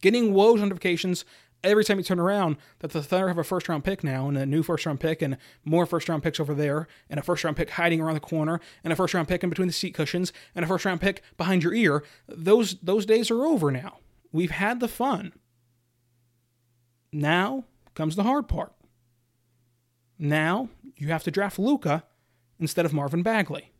getting 0.00 0.32
Woj 0.32 0.58
notifications 0.58 1.24
every 1.64 1.84
time 1.84 1.98
you 1.98 2.04
turn 2.04 2.20
around 2.20 2.56
that 2.80 2.92
the 2.92 3.02
Thunder 3.02 3.28
have 3.28 3.38
a 3.38 3.44
first 3.44 3.68
round 3.68 3.84
pick 3.84 4.04
now 4.04 4.28
and 4.28 4.36
a 4.36 4.46
new 4.46 4.62
first 4.62 4.86
round 4.86 5.00
pick 5.00 5.22
and 5.22 5.36
more 5.64 5.86
first 5.86 6.08
round 6.08 6.22
picks 6.22 6.40
over 6.40 6.54
there 6.54 6.86
and 7.10 7.18
a 7.18 7.22
first 7.22 7.44
round 7.44 7.56
pick 7.56 7.70
hiding 7.70 8.00
around 8.00 8.14
the 8.14 8.20
corner 8.20 8.60
and 8.84 8.92
a 8.92 8.96
first 8.96 9.14
round 9.14 9.28
pick 9.28 9.42
in 9.42 9.50
between 9.50 9.68
the 9.68 9.74
seat 9.74 9.94
cushions 9.94 10.32
and 10.54 10.64
a 10.64 10.68
first 10.68 10.84
round 10.84 11.00
pick 11.00 11.22
behind 11.36 11.62
your 11.62 11.74
ear. 11.74 12.04
Those 12.28 12.76
those 12.80 13.06
days 13.06 13.30
are 13.30 13.44
over 13.44 13.70
now. 13.70 13.98
We've 14.32 14.50
had 14.50 14.80
the 14.80 14.88
fun. 14.88 15.32
Now 17.12 17.64
comes 17.94 18.16
the 18.16 18.22
hard 18.22 18.48
part. 18.48 18.72
Now 20.18 20.68
you 20.96 21.08
have 21.08 21.24
to 21.24 21.30
draft 21.30 21.58
Luka 21.58 22.04
instead 22.58 22.84
of 22.84 22.92
Marvin 22.92 23.22
Bagley. 23.22 23.72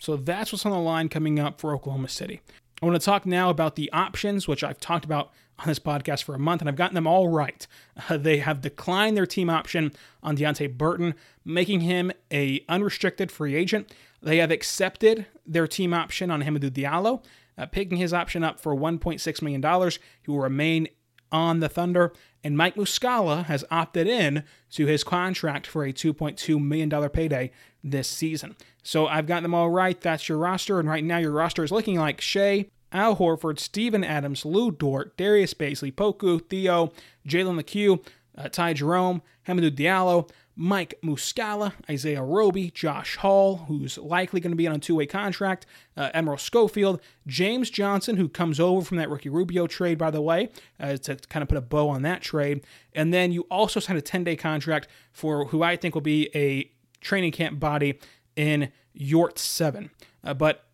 So 0.00 0.16
that's 0.16 0.52
what's 0.52 0.66
on 0.66 0.72
the 0.72 0.78
line 0.78 1.08
coming 1.08 1.38
up 1.38 1.60
for 1.60 1.72
Oklahoma 1.74 2.08
City. 2.08 2.40
I 2.82 2.86
want 2.86 3.00
to 3.00 3.04
talk 3.04 3.24
now 3.24 3.50
about 3.50 3.76
the 3.76 3.90
options, 3.92 4.48
which 4.48 4.64
I've 4.64 4.80
talked 4.80 5.04
about 5.04 5.30
on 5.58 5.68
this 5.68 5.78
podcast 5.78 6.24
for 6.24 6.34
a 6.34 6.38
month, 6.38 6.60
and 6.60 6.68
I've 6.68 6.76
gotten 6.76 6.94
them 6.94 7.06
all 7.06 7.28
right. 7.28 7.66
Uh, 8.08 8.16
they 8.16 8.38
have 8.38 8.60
declined 8.60 9.16
their 9.16 9.26
team 9.26 9.48
option 9.48 9.92
on 10.22 10.36
Deonte 10.36 10.76
Burton, 10.76 11.14
making 11.44 11.80
him 11.80 12.10
a 12.32 12.64
unrestricted 12.68 13.30
free 13.30 13.54
agent. 13.54 13.94
They 14.20 14.38
have 14.38 14.50
accepted 14.50 15.26
their 15.46 15.66
team 15.66 15.94
option 15.94 16.30
on 16.30 16.42
Hamidou 16.42 16.70
Diallo, 16.70 17.22
uh, 17.56 17.66
picking 17.66 17.98
his 17.98 18.12
option 18.12 18.42
up 18.42 18.58
for 18.58 18.74
$1.6 18.74 19.42
million. 19.42 19.90
He 20.22 20.30
will 20.30 20.40
remain 20.40 20.88
on 21.30 21.60
the 21.60 21.68
Thunder, 21.68 22.12
and 22.44 22.56
Mike 22.56 22.76
Muscala 22.76 23.46
has 23.46 23.64
opted 23.70 24.06
in 24.06 24.44
to 24.72 24.86
his 24.86 25.02
contract 25.02 25.66
for 25.66 25.84
a 25.84 25.92
$2.2 25.92 26.62
million 26.62 27.08
payday 27.08 27.50
this 27.82 28.06
season. 28.06 28.54
So 28.82 29.06
I've 29.06 29.26
got 29.26 29.42
them 29.42 29.54
all 29.54 29.70
right. 29.70 29.98
That's 29.98 30.28
your 30.28 30.38
roster, 30.38 30.78
and 30.78 30.88
right 30.88 31.02
now 31.02 31.18
your 31.18 31.32
roster 31.32 31.64
is 31.64 31.72
looking 31.72 31.98
like 31.98 32.20
Shai, 32.20 32.66
Al 32.92 33.16
Horford, 33.16 33.58
Steven 33.58 34.04
Adams, 34.04 34.44
Lu 34.44 34.70
Dort, 34.70 35.16
Darius 35.16 35.54
Bazley, 35.54 35.92
Poku, 35.92 36.40
Theo, 36.48 36.92
Jalen 37.26 37.56
Lecque, 37.56 38.04
uh, 38.36 38.48
Ty 38.48 38.74
Jerome, 38.74 39.22
Hamidou 39.46 39.70
Diallo, 39.70 40.28
Mike 40.56 40.94
Muscala, 41.02 41.72
Isaiah 41.90 42.22
Roby, 42.22 42.70
Josh 42.70 43.16
Hall, 43.16 43.64
who's 43.68 43.98
likely 43.98 44.40
going 44.40 44.52
to 44.52 44.56
be 44.56 44.68
on 44.68 44.76
a 44.76 44.78
two 44.78 44.94
way 44.94 45.06
contract, 45.06 45.66
uh, 45.96 46.10
Admiral 46.14 46.38
Schofield, 46.38 47.00
James 47.26 47.70
Johnson, 47.70 48.16
who 48.16 48.28
comes 48.28 48.60
over 48.60 48.84
from 48.84 48.98
that 48.98 49.10
Ricky 49.10 49.28
Rubio 49.28 49.66
trade, 49.66 49.98
by 49.98 50.10
the 50.10 50.22
way, 50.22 50.50
uh, 50.78 50.96
to 50.96 51.16
kind 51.28 51.42
of 51.42 51.48
put 51.48 51.58
a 51.58 51.62
bow 51.62 51.88
on 51.88 52.02
that 52.02 52.22
trade. 52.22 52.64
And 52.92 53.12
then 53.12 53.32
you 53.32 53.42
also 53.50 53.80
signed 53.80 53.98
a 53.98 54.02
10 54.02 54.24
day 54.24 54.36
contract 54.36 54.88
for 55.12 55.46
who 55.46 55.62
I 55.62 55.76
think 55.76 55.94
will 55.94 56.02
be 56.02 56.30
a 56.34 56.70
training 57.00 57.32
camp 57.32 57.58
body 57.58 57.98
in 58.36 58.70
Yort 58.98 59.38
7. 59.38 59.90
Uh, 60.22 60.34
but 60.34 60.64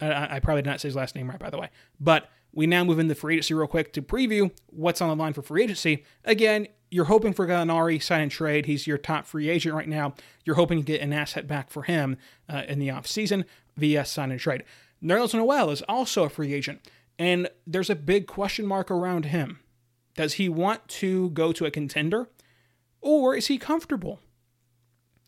I, 0.00 0.36
I 0.36 0.40
probably 0.40 0.62
did 0.62 0.70
not 0.70 0.80
say 0.80 0.88
his 0.88 0.96
last 0.96 1.16
name 1.16 1.28
right, 1.28 1.38
by 1.38 1.50
the 1.50 1.58
way. 1.58 1.70
But 1.98 2.30
we 2.52 2.66
now 2.66 2.84
move 2.84 3.00
into 3.00 3.14
free 3.14 3.34
agency 3.34 3.54
real 3.54 3.66
quick 3.66 3.92
to 3.94 4.02
preview 4.02 4.50
what's 4.66 5.00
on 5.00 5.08
the 5.08 5.16
line 5.20 5.32
for 5.32 5.42
free 5.42 5.64
agency. 5.64 6.04
Again, 6.24 6.68
you're 6.94 7.06
hoping 7.06 7.32
for 7.32 7.44
Gallinari 7.44 8.00
sign 8.00 8.20
and 8.20 8.30
trade. 8.30 8.66
He's 8.66 8.86
your 8.86 8.98
top 8.98 9.26
free 9.26 9.50
agent 9.50 9.74
right 9.74 9.88
now. 9.88 10.14
You're 10.44 10.54
hoping 10.54 10.78
to 10.78 10.84
get 10.84 11.00
an 11.00 11.12
asset 11.12 11.48
back 11.48 11.68
for 11.68 11.82
him 11.82 12.16
uh, 12.48 12.62
in 12.68 12.78
the 12.78 12.86
offseason 12.86 13.46
via 13.76 14.04
sign 14.04 14.30
and 14.30 14.38
trade. 14.38 14.62
Nerlens 15.02 15.34
Noel 15.34 15.70
is 15.70 15.82
also 15.88 16.22
a 16.22 16.28
free 16.28 16.54
agent, 16.54 16.88
and 17.18 17.48
there's 17.66 17.90
a 17.90 17.96
big 17.96 18.28
question 18.28 18.64
mark 18.64 18.92
around 18.92 19.24
him. 19.24 19.58
Does 20.14 20.34
he 20.34 20.48
want 20.48 20.86
to 20.86 21.30
go 21.30 21.50
to 21.50 21.64
a 21.66 21.70
contender, 21.72 22.28
or 23.00 23.34
is 23.34 23.48
he 23.48 23.58
comfortable? 23.58 24.20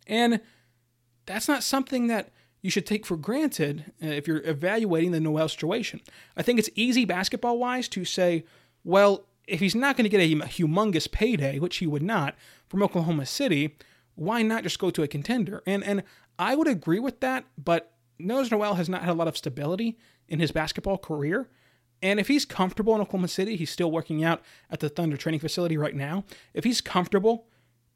And 0.06 0.40
that's 1.26 1.48
not 1.48 1.64
something 1.64 2.06
that 2.06 2.30
you 2.62 2.70
should 2.70 2.86
take 2.86 3.04
for 3.04 3.16
granted 3.16 3.92
uh, 4.00 4.06
if 4.06 4.28
you're 4.28 4.46
evaluating 4.46 5.10
the 5.10 5.18
Noel 5.18 5.48
situation. 5.48 6.00
I 6.36 6.42
think 6.42 6.60
it's 6.60 6.70
easy 6.76 7.04
basketball 7.04 7.58
wise 7.58 7.88
to 7.88 8.04
say, 8.04 8.44
well, 8.84 9.26
if 9.46 9.60
he's 9.60 9.74
not 9.74 9.96
going 9.96 10.04
to 10.04 10.10
get 10.10 10.20
a 10.20 10.46
humongous 10.46 11.10
payday, 11.10 11.58
which 11.58 11.76
he 11.76 11.86
would 11.86 12.02
not 12.02 12.34
from 12.68 12.82
Oklahoma 12.82 13.26
City, 13.26 13.76
why 14.14 14.42
not 14.42 14.62
just 14.62 14.78
go 14.78 14.90
to 14.90 15.02
a 15.02 15.08
contender? 15.08 15.62
And 15.66 15.84
and 15.84 16.02
I 16.38 16.54
would 16.54 16.68
agree 16.68 16.98
with 16.98 17.20
that, 17.20 17.44
but 17.56 17.92
Nerlens 18.20 18.50
Noel 18.50 18.74
has 18.74 18.88
not 18.88 19.02
had 19.02 19.10
a 19.10 19.14
lot 19.14 19.28
of 19.28 19.36
stability 19.36 19.98
in 20.28 20.40
his 20.40 20.52
basketball 20.52 20.98
career. 20.98 21.48
And 22.02 22.20
if 22.20 22.28
he's 22.28 22.44
comfortable 22.44 22.94
in 22.94 23.00
Oklahoma 23.00 23.28
City, 23.28 23.56
he's 23.56 23.70
still 23.70 23.90
working 23.90 24.22
out 24.22 24.42
at 24.70 24.80
the 24.80 24.88
Thunder 24.88 25.16
training 25.16 25.40
facility 25.40 25.78
right 25.78 25.94
now. 25.94 26.24
If 26.52 26.64
he's 26.64 26.80
comfortable 26.80 27.46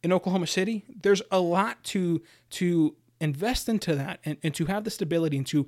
in 0.02 0.12
Oklahoma 0.12 0.46
City, 0.46 0.84
there's 1.02 1.22
a 1.30 1.40
lot 1.40 1.82
to 1.84 2.22
to 2.50 2.96
invest 3.20 3.68
into 3.68 3.94
that 3.94 4.20
and, 4.24 4.38
and 4.42 4.54
to 4.54 4.64
have 4.66 4.84
the 4.84 4.90
stability 4.90 5.36
and 5.36 5.46
to 5.48 5.66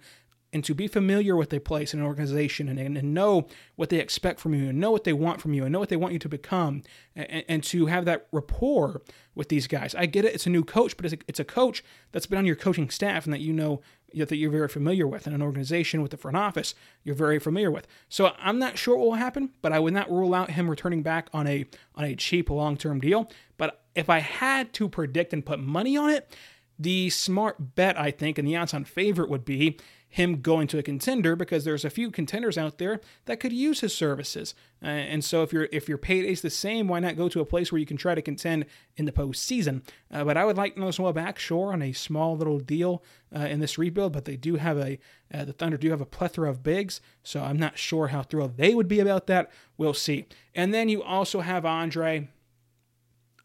and 0.53 0.63
to 0.65 0.75
be 0.75 0.87
familiar 0.87 1.35
with 1.35 1.53
a 1.53 1.61
place 1.61 1.93
and 1.93 2.03
an 2.03 2.07
organization 2.07 2.69
and, 2.69 2.79
and, 2.79 2.97
and, 2.97 3.15
know 3.15 3.47
what 3.77 3.89
they 3.89 3.99
expect 3.99 4.39
from 4.39 4.55
you 4.55 4.69
and 4.69 4.79
know 4.79 4.91
what 4.91 5.05
they 5.05 5.13
want 5.13 5.41
from 5.41 5.55
you 5.55 5.65
and 5.65 5.73
know 5.73 5.79
what 5.79 5.89
they 5.89 5.97
want 5.97 6.13
you 6.13 6.19
to 6.19 6.29
become 6.29 6.83
and, 7.17 7.45
and 7.49 7.65
to 7.65 7.87
have 7.87 8.05
that 8.05 8.27
rapport 8.33 9.01
with 9.35 9.49
these 9.49 9.67
guys. 9.67 9.95
I 9.95 10.07
get 10.07 10.25
it, 10.25 10.35
it's 10.35 10.47
a 10.47 10.51
new 10.51 10.65
coach, 10.65 10.97
but 10.97 11.07
it's 11.07 11.15
a, 11.15 11.19
it's 11.27 11.41
a 11.41 11.45
coach 11.45 11.83
that's 12.13 12.27
been 12.27 12.39
on 12.39 12.47
your 12.47 12.57
coaching 12.57 12.91
staff 12.91 13.25
and 13.25 13.33
that 13.33 13.41
you 13.41 13.53
know 13.53 13.81
that 14.15 14.37
you're 14.37 14.51
very 14.51 14.69
familiar 14.69 15.07
with 15.07 15.27
in 15.27 15.33
an 15.33 15.41
organization 15.41 16.03
with 16.03 16.11
the 16.11 16.19
front 16.19 16.37
office 16.37 16.75
you're 17.03 17.15
very 17.15 17.39
familiar 17.39 17.71
with. 17.71 17.87
So 18.11 18.35
I'm 18.39 18.59
not 18.59 18.77
sure 18.77 18.97
what 18.97 19.07
will 19.07 19.15
happen, 19.15 19.51
but 19.63 19.73
I 19.73 19.79
would 19.79 19.95
not 19.95 20.11
rule 20.11 20.35
out 20.35 20.51
him 20.51 20.69
returning 20.69 21.03
back 21.03 21.29
on 21.33 21.47
a 21.47 21.67
on 21.95 22.05
a 22.05 22.15
cheap 22.15 22.51
long-term 22.51 23.01
deal. 23.01 23.31
But 23.57 23.83
if 23.95 24.11
I 24.11 24.19
had 24.19 24.73
to 24.75 24.89
predict 24.89 25.33
and 25.33 25.45
put 25.45 25.61
money 25.61 25.97
on 25.97 26.11
it, 26.11 26.35
the 26.79 27.11
smart 27.11 27.75
bet, 27.75 27.99
I 27.99 28.11
think, 28.11 28.39
and 28.39 28.47
the 28.47 28.57
odds 28.57 28.75
on 28.75 28.85
favorite 28.85 29.31
would 29.31 29.45
be 29.45 29.79
him 30.13 30.43
going 30.43 30.67
to 30.67 30.77
a 30.77 30.83
contender 30.83 31.35
because 31.35 31.65
there's 31.65 31.87
a 31.87 31.91
few 31.91 32.11
contenders 32.11 32.59
out 32.59 32.77
there 32.77 33.01
that 33.25 33.41
could 33.41 33.53
use 33.53 33.81
his 33.81 33.95
services. 33.95 34.55
Uh, 34.83 34.89
and 34.89 35.25
so 35.25 35.43
if 35.43 35.55
your 35.55 35.69
if 35.73 35.89
your 35.89 35.97
payday's 35.97 36.43
the 36.43 36.51
same, 36.51 36.87
why 36.87 37.01
not 37.01 37.17
go 37.17 37.31
to 37.31 37.41
a 37.41 37.47
place 37.47 37.73
where 37.73 37.79
you 37.79 37.87
can 37.87 37.97
try 37.97 38.15
to 38.15 38.21
contend 38.21 38.67
in 38.99 39.07
the 39.07 39.13
postseason? 39.13 39.83
Uh, 40.11 40.23
but 40.23 40.37
I 40.37 40.45
would 40.45 40.59
like 40.59 40.77
Noel 40.77 41.15
back, 41.15 41.39
sure, 41.39 41.73
on 41.73 41.81
a 41.81 41.93
small 41.93 42.37
little 42.37 42.61
deal 42.61 43.03
uh, 43.35 43.47
in 43.47 43.61
this 43.61 43.79
rebuild. 43.79 44.13
But 44.13 44.27
they 44.27 44.37
do 44.37 44.57
have 44.57 44.77
a 44.77 44.99
uh, 45.33 45.47
the 45.47 45.55
Thunder 45.55 45.79
do 45.79 45.89
have 45.89 46.03
a 46.03 46.07
plethora 46.07 46.51
of 46.51 46.63
bigs, 46.63 47.01
so 47.23 47.43
I'm 47.43 47.59
not 47.59 47.79
sure 47.79 48.09
how 48.09 48.23
thrilled 48.23 48.59
they 48.59 48.75
would 48.75 48.89
be 48.89 49.01
about 49.01 49.29
that. 49.29 49.51
We'll 49.79 49.95
see. 49.95 50.27
And 50.55 50.75
then 50.75 50.91
you 50.91 51.03
also 51.03 51.41
have 51.41 51.65
Andre. 51.65 52.29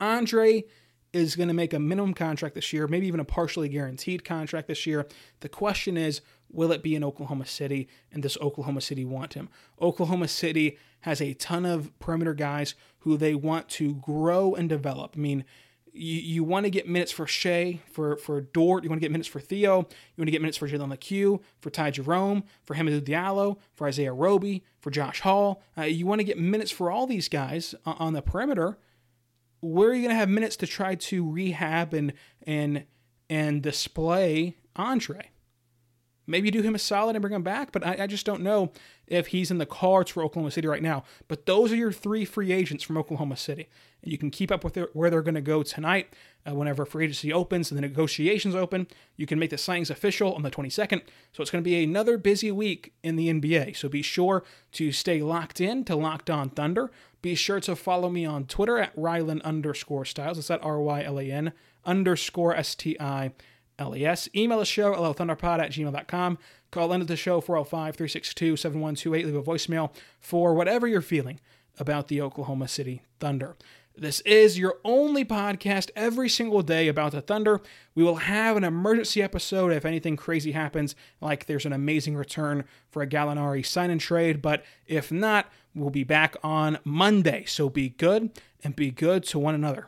Andre 0.02 0.66
is 1.14 1.36
going 1.36 1.48
to 1.48 1.54
make 1.54 1.74
a 1.74 1.80
minimum 1.80 2.14
contract 2.14 2.56
this 2.56 2.74
year, 2.74 2.88
maybe 2.88 3.08
even 3.08 3.20
a 3.20 3.26
partially 3.26 3.70
guaranteed 3.70 4.24
contract 4.24 4.68
this 4.68 4.86
year. 4.86 5.08
The 5.40 5.50
question 5.50 5.98
is, 5.98 6.22
will 6.50 6.72
it 6.72 6.84
be 6.84 6.96
in 6.96 7.04
Oklahoma 7.04 7.46
City? 7.46 7.88
And 8.12 8.24
does 8.24 8.38
Oklahoma 8.38 8.82
City 8.82 9.06
want 9.06 9.34
him? 9.34 9.50
Oklahoma 9.82 10.28
City 10.28 10.78
has 11.02 11.22
a 11.22 11.34
ton 11.34 11.66
of 11.66 11.98
perimeter 12.00 12.34
guys 12.34 12.76
who 13.00 13.18
they 13.18 13.36
want 13.36 13.70
to 13.70 13.96
grow 13.96 14.56
and 14.56 14.68
develop. 14.68 15.14
I 15.16 15.20
mean, 15.20 15.46
you, 15.94 16.20
you 16.20 16.44
want 16.44 16.66
to 16.66 16.70
get 16.70 16.88
minutes 16.88 17.12
for 17.12 17.26
Shai, 17.26 17.80
for, 17.92 18.18
for 18.18 18.42
Dort, 18.42 18.84
you 18.84 18.90
want 18.90 19.02
to 19.02 19.06
get 19.06 19.12
minutes 19.12 19.28
for 19.28 19.40
Theo, 19.40 19.78
you 19.78 20.22
want 20.22 20.28
to 20.28 20.32
get 20.32 20.42
minutes 20.42 20.58
for 20.58 20.68
Jalen 20.68 20.90
Lecque, 20.90 21.42
for 21.60 21.70
Ty 21.70 21.92
Jerome, 21.92 22.44
for 22.64 22.76
Hamidou 22.76 23.02
Diallo, 23.02 23.58
for 23.74 23.88
Isaiah 23.88 24.14
Roby, 24.14 24.64
for 24.80 24.92
Josh 24.92 25.22
Hall. 25.22 25.64
Uh, 25.78 25.84
you 25.84 26.06
want 26.06 26.20
to 26.20 26.26
get 26.26 26.38
minutes 26.38 26.72
for 26.72 26.92
all 26.92 27.08
these 27.08 27.30
guys 27.30 27.74
on 27.86 28.14
the 28.14 28.22
perimeter 28.22 28.78
where 29.62 29.90
are 29.90 29.94
you 29.94 30.02
going 30.02 30.14
to 30.14 30.20
have 30.20 30.30
minutes 30.30 30.56
to 30.58 30.68
try 30.68 30.96
to 30.96 31.30
rehab 31.30 31.94
and 31.94 32.14
and 32.44 32.86
and 33.30 33.62
display 33.62 34.56
Andre? 34.76 35.32
Maybe 36.28 36.48
you 36.48 36.52
do 36.52 36.62
him 36.62 36.76
a 36.76 36.80
solid 36.80 37.16
and 37.16 37.22
bring 37.22 37.34
him 37.34 37.42
back, 37.42 37.72
but 37.72 37.86
I, 37.86 38.04
I, 38.04 38.08
just 38.08 38.26
don't 38.26 38.42
know 38.42 38.74
if 39.08 39.28
he's 39.28 39.50
in 39.50 39.60
the 39.60 39.66
cards 39.66 40.12
for 40.12 40.24
Oklahoma 40.24 40.52
City 40.52 40.68
right 40.68 40.84
now. 40.84 41.06
But 41.30 41.46
those 41.46 41.72
are 41.72 41.76
your 41.78 41.94
three 41.94 42.26
free 42.26 42.52
agents 42.52 42.84
from 42.84 42.98
Oklahoma 42.98 43.38
City. 43.38 43.70
And 44.04 44.12
you 44.12 44.18
can 44.18 44.30
keep 44.30 44.52
up 44.52 44.64
with 44.64 44.74
their, 44.74 44.90
where 44.92 45.10
they're 45.10 45.22
going 45.22 45.36
to 45.36 45.42
go 45.42 45.64
tonight 45.64 46.14
uh, 46.46 46.54
whenever 46.54 46.86
free 46.86 47.06
agency 47.06 47.32
opens 47.32 47.72
and 47.72 47.78
the 47.78 47.82
negotiations 47.82 48.56
open. 48.56 48.88
You 49.16 49.26
can 49.26 49.40
make 49.40 49.52
the 49.52 49.56
signings 49.56 49.90
official 49.90 50.34
on 50.34 50.42
the 50.42 50.52
22nd. 50.52 51.02
So 51.32 51.42
it's 51.42 51.50
going 51.50 51.64
to 51.64 51.70
be 51.70 51.82
another 51.82 52.18
busy 52.18 52.52
week 52.52 52.94
in 53.04 53.16
the 53.16 53.30
NBA. 53.30 53.78
So 53.78 53.88
be 53.88 54.02
sure 54.02 54.44
to 54.74 54.92
stay 54.92 55.22
locked 55.22 55.62
in 55.62 55.86
to 55.86 55.96
Locked 55.96 56.30
On 56.30 56.50
Thunder. 56.50 56.92
Be 57.22 57.36
sure 57.36 57.62
to 57.62 57.76
follow 57.76 58.10
me 58.10 58.26
on 58.26 58.46
Twitter 58.46 58.78
at 58.78 58.96
Rylan 58.96 59.42
underscore 59.44 60.06
Stiles. 60.06 60.38
It's 60.38 60.52
at 60.52 60.64
R 60.64 60.80
Y 60.82 61.04
L 61.04 61.20
A 61.20 61.32
N 61.32 61.54
underscore 61.86 62.56
S 62.56 62.76
T 62.76 62.98
I 63.00 63.32
L 63.80 63.96
E 63.96 64.06
S. 64.06 64.28
Email 64.36 64.60
the 64.60 64.66
show, 64.66 64.94
lthunderpod 64.94 65.60
at 65.60 65.72
gmail.com. 65.72 66.38
Call 66.72 66.94
into 66.94 67.06
the 67.06 67.16
show 67.16 67.40
405 67.42 67.96
362 67.96 68.58
7128. 68.58 69.26
Leave 69.26 69.36
a 69.36 69.44
voicemail 69.44 69.92
for 70.20 70.54
whatever 70.54 70.88
you're 70.88 71.02
feeling 71.02 71.40
about 71.80 72.08
the 72.08 72.22
Oklahoma 72.22 72.68
City 72.68 73.02
Thunder. 73.20 73.56
This 74.00 74.20
is 74.22 74.60
your 74.60 74.78
only 74.86 75.26
podcast 75.26 75.90
every 75.96 76.30
single 76.30 76.62
day 76.62 76.88
about 76.88 77.14
the 77.14 77.22
Thunder. 77.22 77.62
We 77.96 78.04
will 78.04 78.18
have 78.18 78.56
an 78.56 78.64
emergency 78.64 79.24
episode 79.24 79.72
if 79.72 79.86
anything 79.86 80.16
crazy 80.16 80.52
happens, 80.52 80.96
like 81.20 81.48
there's 81.48 81.66
an 81.66 81.74
amazing 81.74 82.16
return 82.16 82.66
for 82.92 83.02
a 83.02 83.08
Gallinari 83.08 83.66
sign 83.66 83.90
and 83.90 84.00
trade. 84.00 84.40
But 84.40 84.64
if 84.86 85.12
not, 85.12 85.48
we'll 85.74 85.90
be 85.90 86.04
back 86.04 86.36
on 86.44 86.78
Monday. 86.84 87.46
So 87.48 87.70
be 87.70 87.90
good 87.90 88.30
and 88.64 88.76
be 88.76 88.92
good 88.92 89.24
to 89.26 89.40
one 89.40 89.56
another. 89.56 89.88